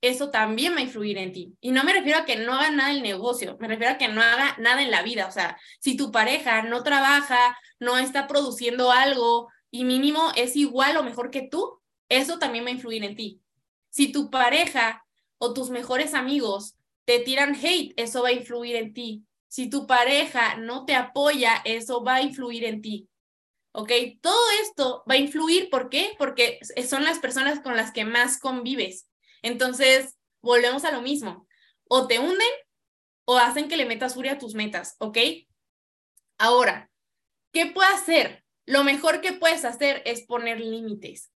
eso 0.00 0.30
también 0.30 0.74
va 0.74 0.78
a 0.78 0.82
influir 0.82 1.18
en 1.18 1.32
ti. 1.32 1.56
Y 1.60 1.70
no 1.70 1.84
me 1.84 1.92
refiero 1.92 2.18
a 2.18 2.24
que 2.24 2.36
no 2.36 2.54
haga 2.54 2.70
nada 2.70 2.90
el 2.90 3.02
negocio, 3.02 3.56
me 3.60 3.68
refiero 3.68 3.94
a 3.94 3.98
que 3.98 4.08
no 4.08 4.22
haga 4.22 4.56
nada 4.58 4.82
en 4.82 4.90
la 4.90 5.02
vida. 5.02 5.26
O 5.26 5.30
sea, 5.30 5.58
si 5.80 5.96
tu 5.96 6.12
pareja 6.12 6.62
no 6.62 6.82
trabaja, 6.82 7.56
no 7.80 7.98
está 7.98 8.26
produciendo 8.26 8.92
algo 8.92 9.48
y 9.70 9.84
mínimo 9.84 10.32
es 10.36 10.56
igual 10.56 10.96
o 10.96 11.02
mejor 11.02 11.30
que 11.30 11.48
tú, 11.48 11.80
eso 12.08 12.38
también 12.38 12.64
va 12.64 12.68
a 12.68 12.72
influir 12.72 13.04
en 13.04 13.16
ti. 13.16 13.40
Si 13.90 14.12
tu 14.12 14.30
pareja 14.30 15.04
o 15.38 15.52
tus 15.52 15.70
mejores 15.70 16.14
amigos 16.14 16.76
te 17.04 17.20
tiran 17.20 17.54
hate, 17.54 17.94
eso 17.96 18.22
va 18.22 18.28
a 18.28 18.32
influir 18.32 18.76
en 18.76 18.92
ti. 18.92 19.24
Si 19.48 19.70
tu 19.70 19.86
pareja 19.86 20.56
no 20.56 20.84
te 20.84 20.94
apoya, 20.94 21.62
eso 21.64 22.02
va 22.04 22.16
a 22.16 22.22
influir 22.22 22.64
en 22.64 22.82
ti. 22.82 23.08
¿Ok? 23.72 23.90
Todo 24.20 24.50
esto 24.62 25.04
va 25.08 25.14
a 25.14 25.18
influir, 25.18 25.70
¿por 25.70 25.88
qué? 25.88 26.14
Porque 26.18 26.58
son 26.88 27.04
las 27.04 27.18
personas 27.18 27.60
con 27.60 27.76
las 27.76 27.92
que 27.92 28.04
más 28.04 28.38
convives. 28.38 29.06
Entonces, 29.42 30.16
volvemos 30.42 30.84
a 30.84 30.92
lo 30.92 31.02
mismo. 31.02 31.46
O 31.88 32.06
te 32.06 32.18
hunden 32.18 32.50
o 33.24 33.38
hacen 33.38 33.68
que 33.68 33.76
le 33.76 33.86
metas 33.86 34.14
furia 34.14 34.32
a 34.32 34.38
tus 34.38 34.54
metas, 34.54 34.96
¿ok? 34.98 35.18
Ahora, 36.38 36.90
¿qué 37.52 37.66
puedo 37.66 37.88
hacer? 37.88 38.44
Lo 38.66 38.84
mejor 38.84 39.20
que 39.20 39.32
puedes 39.32 39.64
hacer 39.64 40.02
es 40.04 40.26
poner 40.26 40.60
límites. 40.60 41.32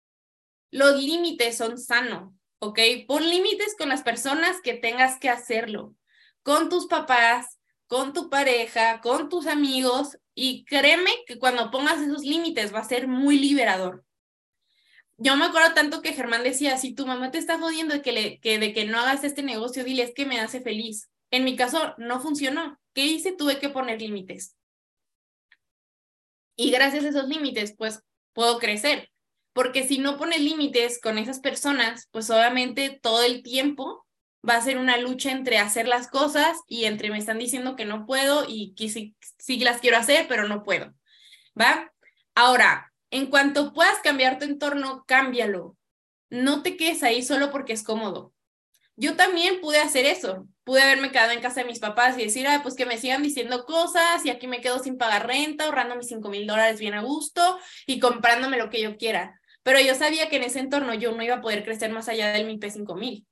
Los 0.70 1.02
límites 1.02 1.56
son 1.56 1.78
sanos, 1.78 2.32
¿ok? 2.58 2.78
Pon 3.06 3.28
límites 3.28 3.74
con 3.76 3.88
las 3.88 4.02
personas 4.02 4.60
que 4.62 4.74
tengas 4.74 5.18
que 5.18 5.28
hacerlo, 5.28 5.94
con 6.42 6.68
tus 6.68 6.86
papás, 6.86 7.58
con 7.86 8.12
tu 8.12 8.30
pareja, 8.30 9.00
con 9.00 9.28
tus 9.28 9.46
amigos, 9.46 10.18
y 10.34 10.64
créeme 10.64 11.10
que 11.26 11.38
cuando 11.38 11.70
pongas 11.70 12.00
esos 12.00 12.22
límites 12.22 12.74
va 12.74 12.80
a 12.80 12.84
ser 12.84 13.08
muy 13.08 13.38
liberador 13.38 14.04
yo 15.18 15.36
me 15.36 15.46
acuerdo 15.46 15.74
tanto 15.74 16.02
que 16.02 16.12
Germán 16.12 16.42
decía, 16.42 16.76
si 16.76 16.94
tu 16.94 17.06
mamá 17.06 17.30
te 17.30 17.38
está 17.38 17.58
jodiendo 17.58 17.94
de 17.94 18.02
que, 18.02 18.12
le, 18.12 18.40
que, 18.40 18.58
de 18.58 18.72
que 18.72 18.84
no 18.84 18.98
hagas 18.98 19.24
este 19.24 19.42
negocio, 19.42 19.84
dile, 19.84 20.02
es 20.02 20.14
que 20.14 20.26
me 20.26 20.40
hace 20.40 20.60
feliz. 20.60 21.10
En 21.30 21.44
mi 21.44 21.56
caso, 21.56 21.94
no 21.98 22.20
funcionó. 22.20 22.78
¿Qué 22.92 23.06
hice? 23.06 23.32
Tuve 23.32 23.58
que 23.58 23.68
poner 23.68 24.00
límites. 24.00 24.56
Y 26.56 26.70
gracias 26.70 27.04
a 27.04 27.08
esos 27.08 27.28
límites, 27.28 27.74
pues 27.76 28.02
puedo 28.32 28.58
crecer. 28.58 29.10
Porque 29.52 29.86
si 29.86 29.98
no 29.98 30.18
pones 30.18 30.40
límites 30.40 31.00
con 31.00 31.16
esas 31.16 31.40
personas, 31.40 32.08
pues 32.10 32.30
obviamente 32.30 32.98
todo 33.02 33.22
el 33.22 33.42
tiempo 33.42 34.06
va 34.46 34.56
a 34.56 34.62
ser 34.62 34.78
una 34.78 34.98
lucha 34.98 35.30
entre 35.30 35.58
hacer 35.58 35.88
las 35.88 36.08
cosas 36.08 36.58
y 36.68 36.84
entre 36.84 37.10
me 37.10 37.18
están 37.18 37.38
diciendo 37.38 37.74
que 37.74 37.84
no 37.84 38.06
puedo 38.06 38.44
y 38.46 38.74
que 38.74 38.88
sí, 38.90 39.16
sí 39.38 39.58
las 39.60 39.80
quiero 39.80 39.96
hacer, 39.96 40.26
pero 40.28 40.46
no 40.46 40.62
puedo. 40.62 40.94
¿Va? 41.58 41.92
Ahora, 42.34 42.92
en 43.10 43.26
cuanto 43.26 43.72
puedas 43.72 43.98
cambiar 44.00 44.38
tu 44.38 44.44
entorno, 44.44 45.04
cámbialo. 45.06 45.76
No 46.30 46.62
te 46.62 46.76
quedes 46.76 47.02
ahí 47.02 47.22
solo 47.22 47.50
porque 47.50 47.72
es 47.72 47.82
cómodo. 47.82 48.32
Yo 48.96 49.14
también 49.14 49.60
pude 49.60 49.78
hacer 49.78 50.06
eso. 50.06 50.48
Pude 50.64 50.82
haberme 50.82 51.12
quedado 51.12 51.30
en 51.30 51.40
casa 51.40 51.60
de 51.60 51.66
mis 51.66 51.78
papás 51.78 52.18
y 52.18 52.24
decir, 52.24 52.46
ah, 52.48 52.60
pues 52.62 52.74
que 52.74 52.86
me 52.86 52.98
sigan 52.98 53.22
diciendo 53.22 53.64
cosas 53.64 54.24
y 54.24 54.30
aquí 54.30 54.48
me 54.48 54.60
quedo 54.60 54.78
sin 54.80 54.98
pagar 54.98 55.26
renta, 55.26 55.64
ahorrando 55.64 55.96
mis 55.96 56.08
5 56.08 56.28
mil 56.28 56.46
dólares 56.46 56.80
bien 56.80 56.94
a 56.94 57.02
gusto 57.02 57.58
y 57.86 58.00
comprándome 58.00 58.56
lo 58.56 58.70
que 58.70 58.80
yo 58.80 58.96
quiera. 58.96 59.40
Pero 59.62 59.80
yo 59.80 59.94
sabía 59.94 60.28
que 60.28 60.36
en 60.36 60.44
ese 60.44 60.60
entorno 60.60 60.94
yo 60.94 61.12
no 61.12 61.22
iba 61.22 61.36
a 61.36 61.40
poder 61.40 61.64
crecer 61.64 61.90
más 61.92 62.08
allá 62.08 62.32
del 62.32 62.46
mi 62.46 62.58
P5 62.58 62.96
mil. 62.96 63.26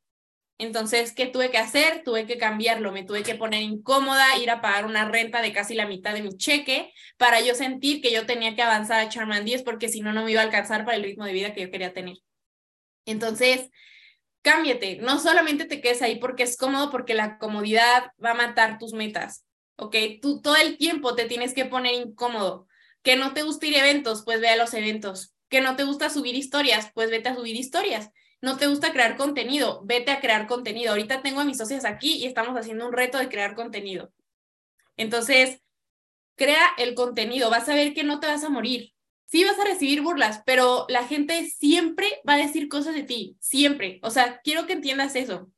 Entonces, 0.59 1.13
¿qué 1.13 1.27
tuve 1.27 1.51
que 1.51 1.59
hacer? 1.59 2.03
Tuve 2.05 2.27
que 2.27 2.39
cambiarlo, 2.39 2.93
me 2.93 3.03
tuve 3.03 3.25
que 3.25 3.35
poner 3.35 3.63
incómoda, 3.63 4.39
ir 4.39 4.51
a 4.51 4.61
pagar 4.61 4.87
una 4.87 5.09
renta 5.09 5.43
de 5.43 5.53
casi 5.53 5.75
la 5.75 5.87
mitad 5.87 6.15
de 6.15 6.23
mi 6.23 6.37
cheque 6.37 6.93
para 7.17 7.41
yo 7.41 7.55
sentir 7.55 8.01
que 8.01 8.13
yo 8.13 8.25
tenía 8.25 8.55
que 8.55 8.63
avanzar 8.63 9.01
a 9.01 9.09
Charman 9.09 9.45
10 9.45 9.65
porque 9.65 9.89
si 9.89 10.01
no, 10.01 10.13
no 10.13 10.25
me 10.25 10.31
iba 10.31 10.41
a 10.41 10.45
alcanzar 10.45 10.85
para 10.85 10.97
el 10.97 11.03
ritmo 11.03 11.25
de 11.25 11.33
vida 11.33 11.55
que 11.55 11.63
yo 11.63 11.71
quería 11.71 11.93
tener. 11.93 12.17
Entonces, 13.05 13.69
cámbiate, 14.43 14.97
no 14.99 15.19
solamente 15.19 15.65
te 15.65 15.81
quedes 15.81 16.03
ahí 16.03 16.17
porque 16.17 16.45
es 16.45 16.57
cómodo, 16.57 16.91
porque 16.91 17.15
la 17.15 17.39
comodidad 17.39 18.13
va 18.25 18.31
a 18.31 18.35
matar 18.35 18.79
tus 18.79 18.93
metas, 18.93 19.45
¿ok? 19.77 19.97
Tú 20.23 20.41
todo 20.41 20.57
el 20.57 20.79
tiempo 20.79 21.17
te 21.17 21.25
tienes 21.25 21.53
que 21.53 21.65
poner 21.65 21.95
incómodo. 21.95 22.69
Que 23.03 23.17
no 23.17 23.35
te 23.35 23.43
gusta 23.43 23.67
ir 23.67 23.75
a 23.75 23.81
eventos, 23.81 24.23
pues 24.25 24.41
ve 24.41 24.49
a 24.49 24.57
los 24.57 24.73
eventos. 24.73 25.35
Que 25.51 25.61
no 25.61 25.77
te 25.77 25.85
gusta 25.85 26.09
subir 26.11 26.35
historias, 26.37 26.91
pues 26.95 27.11
vete 27.11 27.29
a 27.29 27.35
subir 27.35 27.57
historias 27.57 28.11
no 28.45 28.59
te 28.59 28.67
gusta 28.67 28.93
crear 28.93 29.17
contenido, 29.17 29.81
vete 29.85 30.11
a 30.11 30.21
crear 30.21 30.47
contenido. 30.47 30.91
Ahorita 30.91 31.23
tengo 31.23 31.41
a 31.41 31.45
mis 31.45 31.57
socios 31.57 31.85
aquí 31.85 32.17
y 32.17 32.27
estamos 32.27 32.57
haciendo 32.57 32.87
un 32.87 32.93
reto 32.93 33.19
de 33.19 33.29
crear 33.29 33.55
contenido. 33.55 34.13
Entonces, 34.97 35.63
crea 36.37 36.67
el 36.77 36.95
contenido, 36.95 37.51
vas 37.51 37.69
a 37.69 37.75
ver 37.75 37.95
que 37.95 38.05
no 38.05 38.21
te 38.21 38.27
vas 38.27 38.45
a 38.45 38.51
morir. 38.51 38.93
Sí 39.25 39.43
vas 39.45 39.59
a 39.59 39.65
recibir 39.65 40.03
burlas, 40.03 40.43
pero 40.45 40.85
la 40.89 41.07
gente 41.07 41.47
siempre 41.47 42.21
va 42.29 42.35
a 42.35 42.39
decir 42.39 42.69
cosas 42.69 42.95
de 42.95 43.03
ti, 43.03 43.37
siempre. 43.41 43.99
O 44.03 44.11
sea, 44.11 44.41
quiero 44.45 44.67
que 44.67 44.75
entiendas 44.75 45.17
eso. 45.17 45.51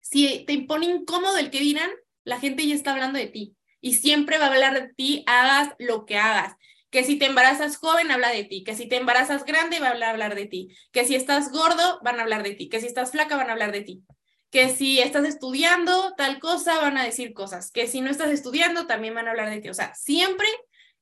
Si 0.00 0.44
te 0.46 0.52
impone 0.52 0.86
incómodo 0.86 1.38
el 1.38 1.50
que 1.50 1.60
dirán, 1.60 1.90
la 2.24 2.40
gente 2.40 2.66
ya 2.66 2.74
está 2.74 2.92
hablando 2.92 3.18
de 3.18 3.28
ti 3.28 3.56
y 3.80 3.94
siempre 3.94 4.38
va 4.38 4.46
a 4.46 4.48
hablar 4.48 4.74
de 4.74 4.92
ti, 4.94 5.22
hagas 5.26 5.74
lo 5.78 6.04
que 6.04 6.16
hagas 6.16 6.56
que 6.96 7.04
si 7.04 7.18
te 7.18 7.26
embarazas 7.26 7.76
joven 7.76 8.10
habla 8.10 8.30
de 8.30 8.44
ti, 8.44 8.64
que 8.64 8.74
si 8.74 8.88
te 8.88 8.96
embarazas 8.96 9.44
grande 9.44 9.80
va 9.80 9.88
a 9.88 10.08
hablar 10.08 10.34
de 10.34 10.46
ti, 10.46 10.74
que 10.92 11.04
si 11.04 11.14
estás 11.14 11.52
gordo 11.52 12.00
van 12.02 12.18
a 12.18 12.22
hablar 12.22 12.42
de 12.42 12.54
ti, 12.54 12.70
que 12.70 12.80
si 12.80 12.86
estás 12.86 13.10
flaca 13.10 13.36
van 13.36 13.50
a 13.50 13.52
hablar 13.52 13.70
de 13.70 13.82
ti, 13.82 14.02
que 14.50 14.70
si 14.70 14.98
estás 14.98 15.26
estudiando 15.26 16.14
tal 16.16 16.38
cosa 16.38 16.80
van 16.80 16.96
a 16.96 17.04
decir 17.04 17.34
cosas, 17.34 17.70
que 17.70 17.86
si 17.86 18.00
no 18.00 18.10
estás 18.10 18.30
estudiando 18.30 18.86
también 18.86 19.14
van 19.14 19.28
a 19.28 19.32
hablar 19.32 19.50
de 19.50 19.60
ti. 19.60 19.68
O 19.68 19.74
sea, 19.74 19.94
siempre 19.94 20.46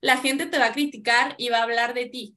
la 0.01 0.17
gente 0.17 0.47
te 0.47 0.59
va 0.59 0.67
a 0.67 0.73
criticar 0.73 1.37
y 1.39 1.51
va 1.51 1.59
a 1.59 1.63
hablar 1.63 1.95
de 1.95 2.07
ti. 2.07 2.35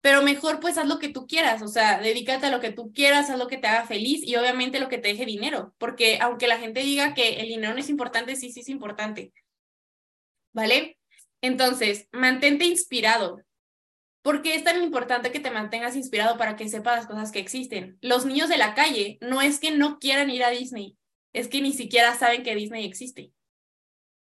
Pero 0.00 0.22
mejor 0.22 0.58
pues 0.58 0.78
haz 0.78 0.88
lo 0.88 0.98
que 0.98 1.10
tú 1.10 1.26
quieras, 1.26 1.60
o 1.60 1.68
sea, 1.68 2.00
dedícate 2.00 2.46
a 2.46 2.50
lo 2.50 2.60
que 2.60 2.72
tú 2.72 2.94
quieras, 2.94 3.28
haz 3.28 3.36
lo 3.36 3.48
que 3.48 3.58
te 3.58 3.66
haga 3.66 3.84
feliz 3.84 4.22
y 4.24 4.34
obviamente 4.36 4.80
lo 4.80 4.88
que 4.88 4.96
te 4.96 5.08
deje 5.08 5.26
dinero, 5.26 5.74
porque 5.76 6.20
aunque 6.22 6.48
la 6.48 6.56
gente 6.56 6.80
diga 6.80 7.12
que 7.12 7.40
el 7.40 7.48
dinero 7.48 7.74
no 7.74 7.80
es 7.80 7.90
importante, 7.90 8.34
sí, 8.34 8.50
sí 8.50 8.60
es 8.60 8.70
importante. 8.70 9.34
¿Vale? 10.54 10.97
Entonces, 11.40 12.08
mantente 12.12 12.64
inspirado. 12.64 13.42
¿Por 14.22 14.42
qué 14.42 14.54
es 14.54 14.64
tan 14.64 14.82
importante 14.82 15.32
que 15.32 15.40
te 15.40 15.50
mantengas 15.50 15.96
inspirado 15.96 16.36
para 16.36 16.56
que 16.56 16.68
sepas 16.68 16.96
las 16.96 17.06
cosas 17.06 17.32
que 17.32 17.38
existen? 17.38 17.98
Los 18.00 18.26
niños 18.26 18.48
de 18.48 18.58
la 18.58 18.74
calle 18.74 19.18
no 19.20 19.40
es 19.40 19.58
que 19.58 19.70
no 19.70 19.98
quieran 19.98 20.30
ir 20.30 20.44
a 20.44 20.50
Disney, 20.50 20.98
es 21.32 21.48
que 21.48 21.62
ni 21.62 21.72
siquiera 21.72 22.14
saben 22.14 22.42
que 22.42 22.54
Disney 22.54 22.84
existe. 22.84 23.32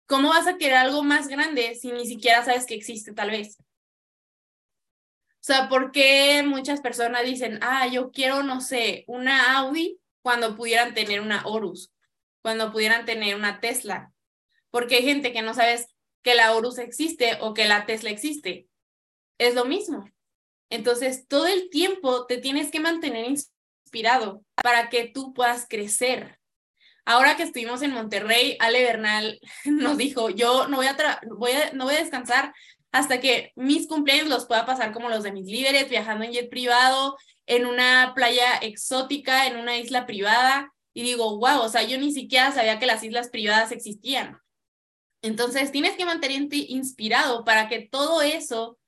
¿Cómo 0.05 0.29
vas 0.29 0.47
a 0.47 0.57
querer 0.57 0.75
algo 0.75 1.03
más 1.03 1.27
grande 1.27 1.75
si 1.75 1.91
ni 1.91 2.05
siquiera 2.05 2.43
sabes 2.43 2.65
que 2.65 2.75
existe 2.75 3.13
tal 3.13 3.31
vez? 3.31 3.57
O 5.41 5.43
sea, 5.43 5.69
¿por 5.69 5.91
qué 5.91 6.43
muchas 6.43 6.81
personas 6.81 7.23
dicen, 7.23 7.59
ah, 7.63 7.87
yo 7.87 8.11
quiero, 8.11 8.43
no 8.43 8.61
sé, 8.61 9.03
una 9.07 9.57
Audi 9.57 9.99
cuando 10.21 10.55
pudieran 10.55 10.93
tener 10.93 11.19
una 11.19 11.47
Horus, 11.47 11.91
cuando 12.43 12.71
pudieran 12.71 13.05
tener 13.05 13.35
una 13.35 13.59
Tesla? 13.59 14.11
Porque 14.69 14.97
hay 14.97 15.03
gente 15.03 15.33
que 15.33 15.41
no 15.41 15.55
sabes 15.55 15.87
que 16.23 16.35
la 16.35 16.53
Horus 16.53 16.77
existe 16.77 17.37
o 17.41 17.53
que 17.53 17.67
la 17.67 17.85
Tesla 17.85 18.09
existe. 18.09 18.67
Es 19.37 19.55
lo 19.55 19.65
mismo. 19.65 20.09
Entonces, 20.69 21.27
todo 21.27 21.47
el 21.47 21.69
tiempo 21.69 22.25
te 22.25 22.37
tienes 22.37 22.71
que 22.71 22.79
mantener 22.79 23.25
inspirado 23.25 24.43
para 24.55 24.89
que 24.89 25.05
tú 25.05 25.33
puedas 25.33 25.67
crecer. 25.67 26.39
Ahora 27.05 27.35
que 27.35 27.43
estuvimos 27.43 27.81
en 27.81 27.91
Monterrey, 27.91 28.55
Ale 28.59 28.83
Bernal 28.83 29.39
nos 29.65 29.97
dijo, 29.97 30.29
yo 30.29 30.67
no 30.67 30.77
voy 30.77 30.87
a, 30.87 31.21
voy 31.35 31.51
a, 31.51 31.73
no 31.73 31.85
voy 31.85 31.95
a 31.95 31.99
descansar 31.99 32.53
hasta 32.91 33.19
que 33.19 33.51
mis 33.55 33.87
cumpleaños 33.87 34.27
los 34.27 34.45
pueda 34.45 34.65
pasar 34.65 34.91
como 34.91 35.09
los 35.09 35.23
de 35.23 35.31
mis 35.31 35.45
líderes, 35.45 35.89
viajando 35.89 36.25
en 36.25 36.33
jet 36.33 36.49
privado, 36.49 37.17
en 37.45 37.65
una 37.65 38.13
playa 38.15 38.57
exótica, 38.61 39.47
en 39.47 39.57
una 39.57 39.77
isla 39.77 40.05
privada. 40.05 40.71
Y 40.93 41.03
digo, 41.03 41.37
wow, 41.37 41.61
o 41.61 41.69
sea, 41.69 41.83
yo 41.83 41.97
ni 41.97 42.11
siquiera 42.11 42.51
sabía 42.51 42.79
que 42.79 42.85
las 42.85 43.03
islas 43.03 43.29
privadas 43.29 43.71
existían. 43.71 44.40
Entonces, 45.21 45.71
tienes 45.71 45.95
que 45.95 46.05
mantenerte 46.05 46.57
inspirado 46.57 47.45
para 47.45 47.69
que 47.69 47.87
todo 47.87 48.21
eso, 48.21 48.79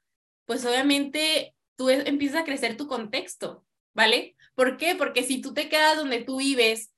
pues 0.45 0.65
obviamente 0.65 1.55
tú 1.75 1.89
e, 1.89 2.07
empiezas 2.07 2.41
a 2.41 2.45
crecer 2.45 2.75
tu 2.75 2.87
contexto, 2.87 3.65
¿vale? 3.93 4.35
¿Por 4.55 4.77
qué? 4.77 4.95
Porque 4.95 5.23
si 5.23 5.41
tú 5.41 5.53
te 5.53 5.69
quedas 5.69 5.97
donde 5.97 6.23
tú 6.23 6.37
vives, 6.37 6.91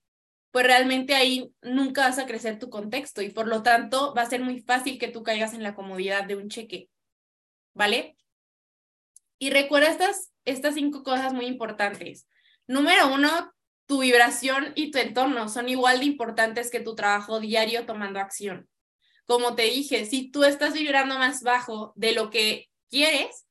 pues 0.52 0.66
realmente 0.66 1.16
ahí 1.16 1.52
nunca 1.62 2.04
vas 2.04 2.18
a 2.18 2.26
crecer 2.26 2.60
tu 2.60 2.70
contexto 2.70 3.22
y 3.22 3.30
por 3.30 3.48
lo 3.48 3.62
tanto 3.62 4.14
va 4.16 4.22
a 4.22 4.30
ser 4.30 4.42
muy 4.42 4.62
fácil 4.62 4.98
que 4.98 5.10
tú 5.10 5.22
caigas 5.22 5.54
en 5.54 5.64
la 5.64 5.76
comodidad 5.76 6.24
de 6.24 6.38
un 6.38 6.48
cheque, 6.50 6.90
¿vale? 7.74 8.16
Y 9.38 9.50
recuerda 9.50 9.90
estas, 9.90 10.32
estas 10.46 10.76
cinco 10.76 11.04
cosas 11.04 11.34
muy 11.34 11.46
importantes. 11.46 12.26
Número 12.68 13.14
uno, 13.14 13.54
tu 13.86 14.00
vibración 14.00 14.72
y 14.76 14.92
tu 14.92 14.98
entorno 14.98 15.50
son 15.50 15.68
igual 15.68 16.00
de 16.00 16.06
importantes 16.06 16.72
que 16.72 16.80
tu 16.80 16.96
trabajo 16.96 17.42
diario 17.42 17.86
tomando 17.86 18.20
acción 18.22 18.70
como 19.26 19.56
te 19.56 19.64
dije, 19.64 20.06
si 20.06 20.30
tú 20.30 20.44
estás 20.44 20.74
vibrando 20.74 21.18
más 21.18 21.42
bajo 21.42 21.94
de 21.96 22.14
lo 22.14 22.30
que 22.30 22.70
quieres, 22.90 23.46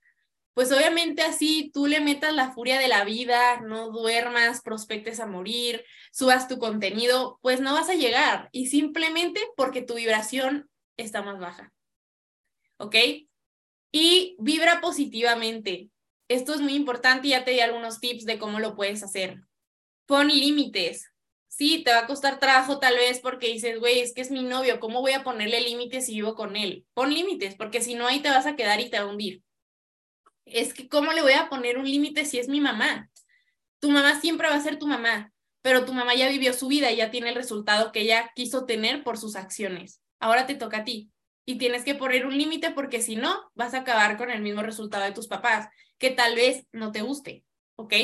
pues 0.54 0.70
obviamente 0.70 1.22
así 1.22 1.70
tú 1.74 1.86
le 1.86 2.00
metas 2.00 2.32
la 2.32 2.52
furia 2.52 2.78
de 2.78 2.86
la 2.86 3.04
vida, 3.04 3.60
no 3.60 3.90
duermas, 3.90 4.62
prospectes 4.62 5.18
a 5.18 5.26
morir, 5.26 5.84
subas 6.12 6.46
tu 6.46 6.58
contenido, 6.58 7.40
pues 7.42 7.60
no 7.60 7.74
vas 7.74 7.90
a 7.90 7.94
llegar 7.94 8.48
y 8.52 8.66
simplemente 8.66 9.40
porque 9.56 9.82
tu 9.82 9.94
vibración 9.94 10.70
está 10.96 11.22
más 11.22 11.40
baja. 11.40 11.72
¿Ok? 12.76 12.94
Y 13.90 14.36
vibra 14.38 14.80
positivamente. 14.80 15.90
Esto 16.28 16.54
es 16.54 16.60
muy 16.60 16.74
importante 16.74 17.28
ya 17.28 17.44
te 17.44 17.50
di 17.50 17.60
algunos 17.60 18.00
tips 18.00 18.24
de 18.24 18.38
cómo 18.38 18.60
lo 18.60 18.76
puedes 18.76 19.02
hacer. 19.02 19.40
Pon 20.06 20.28
límites, 20.28 21.10
sí, 21.56 21.82
te 21.84 21.92
va 21.92 22.00
a 22.00 22.06
costar 22.06 22.38
trabajo 22.38 22.78
tal 22.78 22.96
vez 22.96 23.20
porque 23.20 23.48
dices, 23.48 23.78
güey, 23.78 24.00
es 24.00 24.12
que 24.12 24.20
es 24.22 24.30
mi 24.30 24.42
novio, 24.42 24.80
¿cómo 24.80 25.00
voy 25.00 25.12
a 25.12 25.24
ponerle 25.24 25.60
límites 25.60 26.06
si 26.06 26.14
vivo 26.14 26.34
con 26.34 26.56
él? 26.56 26.86
Pon 26.94 27.12
límites, 27.12 27.54
porque 27.54 27.80
si 27.80 27.94
no, 27.94 28.06
ahí 28.06 28.20
te 28.20 28.30
vas 28.30 28.46
a 28.46 28.56
quedar 28.56 28.80
y 28.80 28.90
te 28.90 28.98
va 28.98 29.04
a 29.04 29.08
hundir. 29.08 29.42
Es 30.44 30.74
que, 30.74 30.88
¿cómo 30.88 31.12
le 31.12 31.22
voy 31.22 31.32
a 31.32 31.48
poner 31.48 31.78
un 31.78 31.84
límite 31.84 32.24
si 32.24 32.38
es 32.38 32.48
mi 32.48 32.60
mamá? 32.60 33.10
Tu 33.78 33.90
mamá 33.90 34.20
siempre 34.20 34.48
va 34.48 34.56
a 34.56 34.60
ser 34.60 34.78
tu 34.78 34.86
mamá, 34.86 35.32
pero 35.62 35.84
tu 35.84 35.92
mamá 35.92 36.14
ya 36.14 36.28
vivió 36.28 36.52
su 36.52 36.68
vida 36.68 36.90
y 36.90 36.96
ya 36.96 37.10
tiene 37.10 37.30
el 37.30 37.34
resultado 37.34 37.92
que 37.92 38.00
ella 38.00 38.30
quiso 38.34 38.66
tener 38.66 39.04
por 39.04 39.16
sus 39.16 39.36
acciones. 39.36 40.02
Ahora 40.18 40.46
te 40.46 40.54
toca 40.54 40.78
a 40.78 40.84
ti 40.84 41.10
y 41.46 41.58
tienes 41.58 41.84
que 41.84 41.94
poner 41.94 42.26
un 42.26 42.36
límite 42.36 42.70
porque 42.72 43.00
si 43.00 43.16
no, 43.16 43.50
vas 43.54 43.74
a 43.74 43.80
acabar 43.80 44.16
con 44.16 44.30
el 44.30 44.42
mismo 44.42 44.62
resultado 44.62 45.04
de 45.04 45.12
tus 45.12 45.28
papás, 45.28 45.68
que 45.98 46.10
tal 46.10 46.34
vez 46.34 46.66
no 46.72 46.92
te 46.92 47.02
guste, 47.02 47.44
¿ok? 47.76 47.94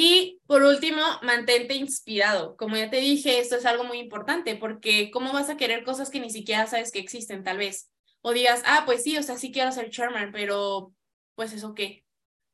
Y 0.00 0.40
por 0.46 0.62
último, 0.62 1.02
mantente 1.22 1.74
inspirado. 1.74 2.56
Como 2.56 2.76
ya 2.76 2.88
te 2.88 2.98
dije, 2.98 3.40
esto 3.40 3.56
es 3.56 3.66
algo 3.66 3.82
muy 3.82 3.98
importante 3.98 4.54
porque 4.54 5.10
¿cómo 5.10 5.32
vas 5.32 5.50
a 5.50 5.56
querer 5.56 5.82
cosas 5.82 6.08
que 6.08 6.20
ni 6.20 6.30
siquiera 6.30 6.68
sabes 6.68 6.92
que 6.92 7.00
existen 7.00 7.42
tal 7.42 7.58
vez? 7.58 7.90
O 8.20 8.32
digas, 8.32 8.62
ah, 8.64 8.84
pues 8.86 9.02
sí, 9.02 9.18
o 9.18 9.24
sea, 9.24 9.36
sí 9.36 9.50
quiero 9.50 9.72
ser 9.72 9.90
chairman, 9.90 10.30
pero 10.30 10.92
pues 11.34 11.52
eso 11.52 11.74
qué. 11.74 12.04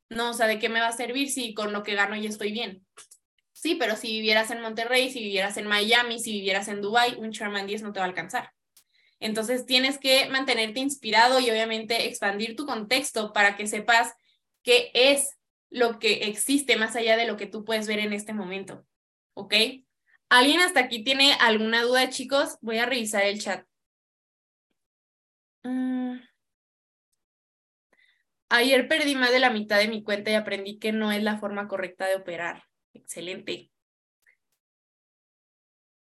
No, 0.09 0.31
o 0.31 0.33
sea, 0.33 0.47
¿de 0.47 0.57
qué 0.57 0.69
me 0.69 0.79
va 0.79 0.87
a 0.87 0.97
servir 0.97 1.29
si 1.29 1.53
con 1.53 1.71
lo 1.71 1.83
que 1.83 1.93
gano 1.93 2.15
ya 2.15 2.29
estoy 2.29 2.51
bien? 2.51 2.83
Sí, 3.51 3.75
pero 3.75 3.95
si 3.95 4.07
vivieras 4.07 4.49
en 4.49 4.61
Monterrey, 4.61 5.11
si 5.11 5.19
vivieras 5.19 5.57
en 5.57 5.67
Miami, 5.67 6.19
si 6.19 6.31
vivieras 6.31 6.67
en 6.67 6.81
Dubai, 6.81 7.13
un 7.19 7.31
chairman 7.31 7.67
10 7.67 7.83
no 7.83 7.93
te 7.93 7.99
va 7.99 8.05
a 8.05 8.09
alcanzar. 8.09 8.49
Entonces 9.19 9.67
tienes 9.67 9.99
que 9.99 10.27
mantenerte 10.29 10.79
inspirado 10.79 11.39
y 11.39 11.51
obviamente 11.51 12.07
expandir 12.07 12.55
tu 12.55 12.65
contexto 12.65 13.33
para 13.33 13.55
que 13.55 13.67
sepas 13.67 14.15
qué 14.63 14.89
es 14.95 15.34
lo 15.69 15.99
que 15.99 16.27
existe 16.27 16.77
más 16.77 16.95
allá 16.95 17.17
de 17.17 17.27
lo 17.27 17.37
que 17.37 17.47
tú 17.47 17.65
puedes 17.65 17.87
ver 17.87 17.99
en 17.99 18.13
este 18.13 18.33
momento. 18.33 18.85
¿Ok? 19.33 19.53
¿Alguien 20.29 20.61
hasta 20.61 20.79
aquí 20.79 21.03
tiene 21.03 21.33
alguna 21.33 21.83
duda, 21.83 22.09
chicos? 22.09 22.57
Voy 22.61 22.79
a 22.79 22.85
revisar 22.85 23.23
el 23.23 23.39
chat. 23.39 23.65
Mm. 25.63 26.19
Ayer 28.49 28.87
perdí 28.87 29.15
más 29.15 29.31
de 29.31 29.39
la 29.39 29.49
mitad 29.49 29.79
de 29.79 29.87
mi 29.87 30.03
cuenta 30.03 30.31
y 30.31 30.35
aprendí 30.35 30.79
que 30.79 30.91
no 30.91 31.11
es 31.11 31.23
la 31.23 31.37
forma 31.37 31.67
correcta 31.67 32.07
de 32.07 32.15
operar. 32.15 32.63
Excelente. 32.93 33.71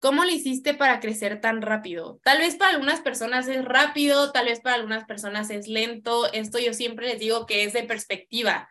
¿Cómo 0.00 0.24
le 0.24 0.32
hiciste 0.32 0.72
para 0.72 0.98
crecer 0.98 1.42
tan 1.42 1.60
rápido? 1.60 2.20
Tal 2.24 2.38
vez 2.38 2.56
para 2.56 2.70
algunas 2.70 3.02
personas 3.02 3.48
es 3.48 3.62
rápido, 3.62 4.32
tal 4.32 4.46
vez 4.46 4.60
para 4.60 4.76
algunas 4.76 5.04
personas 5.04 5.50
es 5.50 5.68
lento. 5.68 6.32
Esto 6.32 6.58
yo 6.58 6.72
siempre 6.72 7.06
les 7.06 7.18
digo 7.18 7.44
que 7.44 7.64
es 7.64 7.74
de 7.74 7.82
perspectiva. 7.82 8.70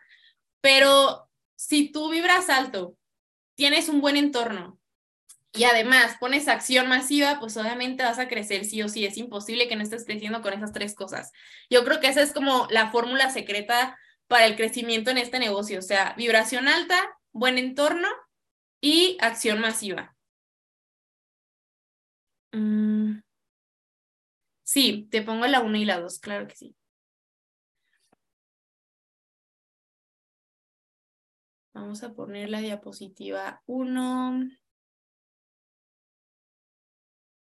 Pero 0.60 1.28
si 1.56 1.90
tú 1.90 2.10
vibras 2.10 2.48
alto, 2.48 2.96
tienes 3.54 3.88
un 3.88 4.00
buen 4.00 4.16
entorno 4.16 4.78
y 5.52 5.64
además 5.64 6.16
pones 6.20 6.48
acción 6.48 6.88
masiva, 6.88 7.38
pues 7.40 7.56
obviamente 7.56 8.04
vas 8.04 8.18
a 8.18 8.28
crecer 8.28 8.64
sí 8.64 8.82
o 8.82 8.88
sí. 8.88 9.04
Es 9.04 9.16
imposible 9.16 9.68
que 9.68 9.76
no 9.76 9.82
estés 9.82 10.04
creciendo 10.04 10.42
con 10.42 10.52
esas 10.52 10.72
tres 10.72 10.94
cosas. 10.94 11.32
Yo 11.68 11.84
creo 11.84 12.00
que 12.00 12.08
esa 12.08 12.22
es 12.22 12.32
como 12.32 12.66
la 12.70 12.90
fórmula 12.90 13.30
secreta 13.30 13.98
para 14.28 14.46
el 14.46 14.56
crecimiento 14.56 15.10
en 15.10 15.18
este 15.18 15.38
negocio. 15.38 15.80
O 15.80 15.82
sea, 15.82 16.14
vibración 16.16 16.68
alta, 16.68 17.18
buen 17.32 17.58
entorno 17.58 18.08
y 18.80 19.18
acción 19.20 19.60
masiva. 19.60 20.16
Mm. 22.52 23.20
Sí, 24.62 25.08
te 25.10 25.22
pongo 25.22 25.46
la 25.46 25.60
1 25.60 25.76
y 25.78 25.84
la 25.84 26.00
2, 26.00 26.20
claro 26.20 26.46
que 26.46 26.56
sí. 26.56 26.76
Vamos 31.80 32.02
a 32.02 32.12
poner 32.12 32.50
la 32.50 32.60
diapositiva 32.60 33.62
1. 33.64 34.50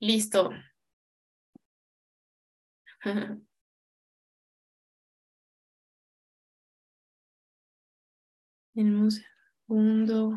Listo. 0.01 0.51
Tenemos 8.75 9.21
segundo. 9.67 10.33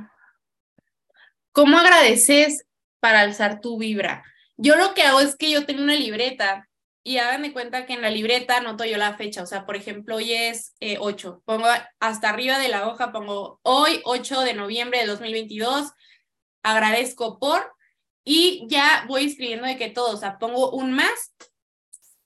¿Cómo 1.53 1.77
agradeces 1.77 2.65
para 2.99 3.21
alzar 3.21 3.61
tu 3.61 3.77
vibra? 3.79 4.25
Yo 4.57 4.75
lo 4.75 4.93
que 4.93 5.03
hago 5.03 5.21
es 5.21 5.37
que 5.37 5.49
yo 5.49 5.65
tengo 5.65 5.81
una 5.81 5.95
libreta 5.95 6.66
y 7.07 7.19
háganme 7.19 7.53
cuenta 7.53 7.85
que 7.85 7.93
en 7.93 8.01
la 8.01 8.09
libreta 8.09 8.57
anoto 8.57 8.83
yo 8.83 8.97
la 8.97 9.15
fecha. 9.15 9.41
O 9.41 9.45
sea, 9.45 9.65
por 9.65 9.77
ejemplo, 9.77 10.17
hoy 10.17 10.33
es 10.33 10.75
8. 10.99 11.37
Eh, 11.37 11.41
pongo 11.45 11.67
hasta 12.01 12.29
arriba 12.29 12.59
de 12.59 12.67
la 12.67 12.85
hoja, 12.89 13.13
pongo 13.13 13.61
hoy, 13.63 14.01
8 14.03 14.41
de 14.41 14.53
noviembre 14.53 14.99
de 14.99 15.05
2022. 15.05 15.93
Agradezco 16.63 17.39
por. 17.39 17.73
Y 18.25 18.65
ya 18.67 19.05
voy 19.07 19.23
escribiendo 19.23 19.65
de 19.65 19.77
que 19.77 19.89
todo, 19.89 20.15
o 20.15 20.17
sea, 20.17 20.37
pongo 20.37 20.71
un 20.71 20.91
más 20.91 21.33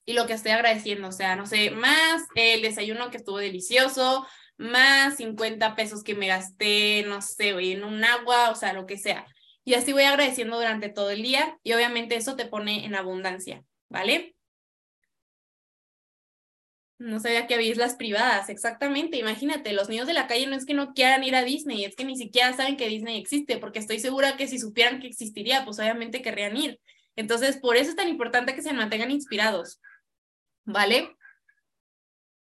y 0.04 0.14
lo 0.14 0.26
que 0.26 0.34
estoy 0.34 0.52
agradeciendo. 0.54 1.10
O 1.10 1.12
sea, 1.12 1.36
no 1.36 1.46
sé, 1.46 1.70
más 1.70 2.24
el 2.34 2.64
desayuno 2.64 3.12
que 3.12 3.18
estuvo 3.18 3.38
delicioso, 3.38 4.26
más 4.58 5.18
50 5.18 5.76
pesos 5.76 6.04
que 6.04 6.16
me 6.16 6.26
gasté, 6.26 7.04
no 7.06 7.22
sé, 7.22 7.50
en 7.50 7.84
un 7.84 8.04
agua, 8.04 8.50
o 8.50 8.56
sea, 8.56 8.74
lo 8.74 8.88
que 8.88 8.98
sea. 8.98 9.28
Y 9.64 9.76
así 9.76 9.94
voy 9.94 10.06
agradeciendo 10.06 10.58
durante 10.58 10.90
todo 10.90 11.12
el 11.12 11.22
día 11.22 11.60
y 11.62 11.74
obviamente 11.74 12.16
eso 12.16 12.36
te 12.36 12.48
pone 12.48 12.84
en 12.84 12.96
abundancia, 12.96 13.64
¿vale? 13.88 14.36
No 17.02 17.20
sabía 17.20 17.48
que 17.48 17.56
habéis 17.56 17.78
las 17.78 17.96
privadas, 17.96 18.50
exactamente. 18.50 19.18
Imagínate, 19.18 19.74
los 19.74 19.90
niños 19.90 20.06
de 20.06 20.14
la 20.14 20.28
calle 20.28 20.46
no 20.46 20.56
es 20.56 20.66
que 20.66 20.76
no 20.76 20.94
quieran 20.94 21.24
ir 21.24 21.36
a 21.36 21.44
Disney, 21.44 21.84
es 21.84 21.96
que 21.96 22.06
ni 22.06 22.16
siquiera 22.16 22.54
saben 22.54 22.78
que 22.78 22.88
Disney 22.88 23.20
existe, 23.20 23.58
porque 23.58 23.80
estoy 23.80 24.00
segura 24.00 24.38
que 24.38 24.48
si 24.48 24.60
supieran 24.60 25.00
que 25.00 25.08
existiría, 25.08 25.66
pues 25.66 25.80
obviamente 25.80 26.22
querrían 26.22 26.56
ir. 26.56 26.80
Entonces, 27.16 27.58
por 27.58 27.76
eso 27.76 27.90
es 27.90 27.96
tan 27.96 28.08
importante 28.08 28.54
que 28.54 28.62
se 28.62 28.72
mantengan 28.74 29.10
inspirados, 29.10 29.82
¿vale? 30.64 31.16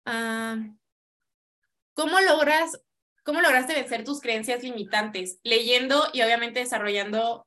Ah, 0.06 0.58
¿Cómo 1.94 2.20
logras 2.22 2.80
¿Cómo 3.26 3.42
lograste 3.42 3.74
vencer 3.74 4.04
tus 4.04 4.22
creencias 4.22 4.62
limitantes? 4.62 5.40
Leyendo 5.44 6.10
y 6.14 6.22
obviamente 6.22 6.60
desarrollándome 6.60 7.44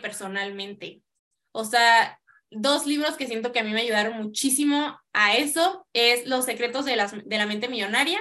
personalmente. 0.00 1.02
O 1.50 1.64
sea, 1.64 2.19
dos 2.50 2.86
libros 2.86 3.16
que 3.16 3.26
siento 3.26 3.52
que 3.52 3.60
a 3.60 3.64
mí 3.64 3.72
me 3.72 3.82
ayudaron 3.82 4.16
muchísimo 4.16 4.98
a 5.12 5.36
eso 5.36 5.86
es 5.92 6.26
Los 6.26 6.44
secretos 6.44 6.84
de, 6.84 6.96
las, 6.96 7.12
de 7.12 7.38
la 7.38 7.46
mente 7.46 7.68
millonaria 7.68 8.20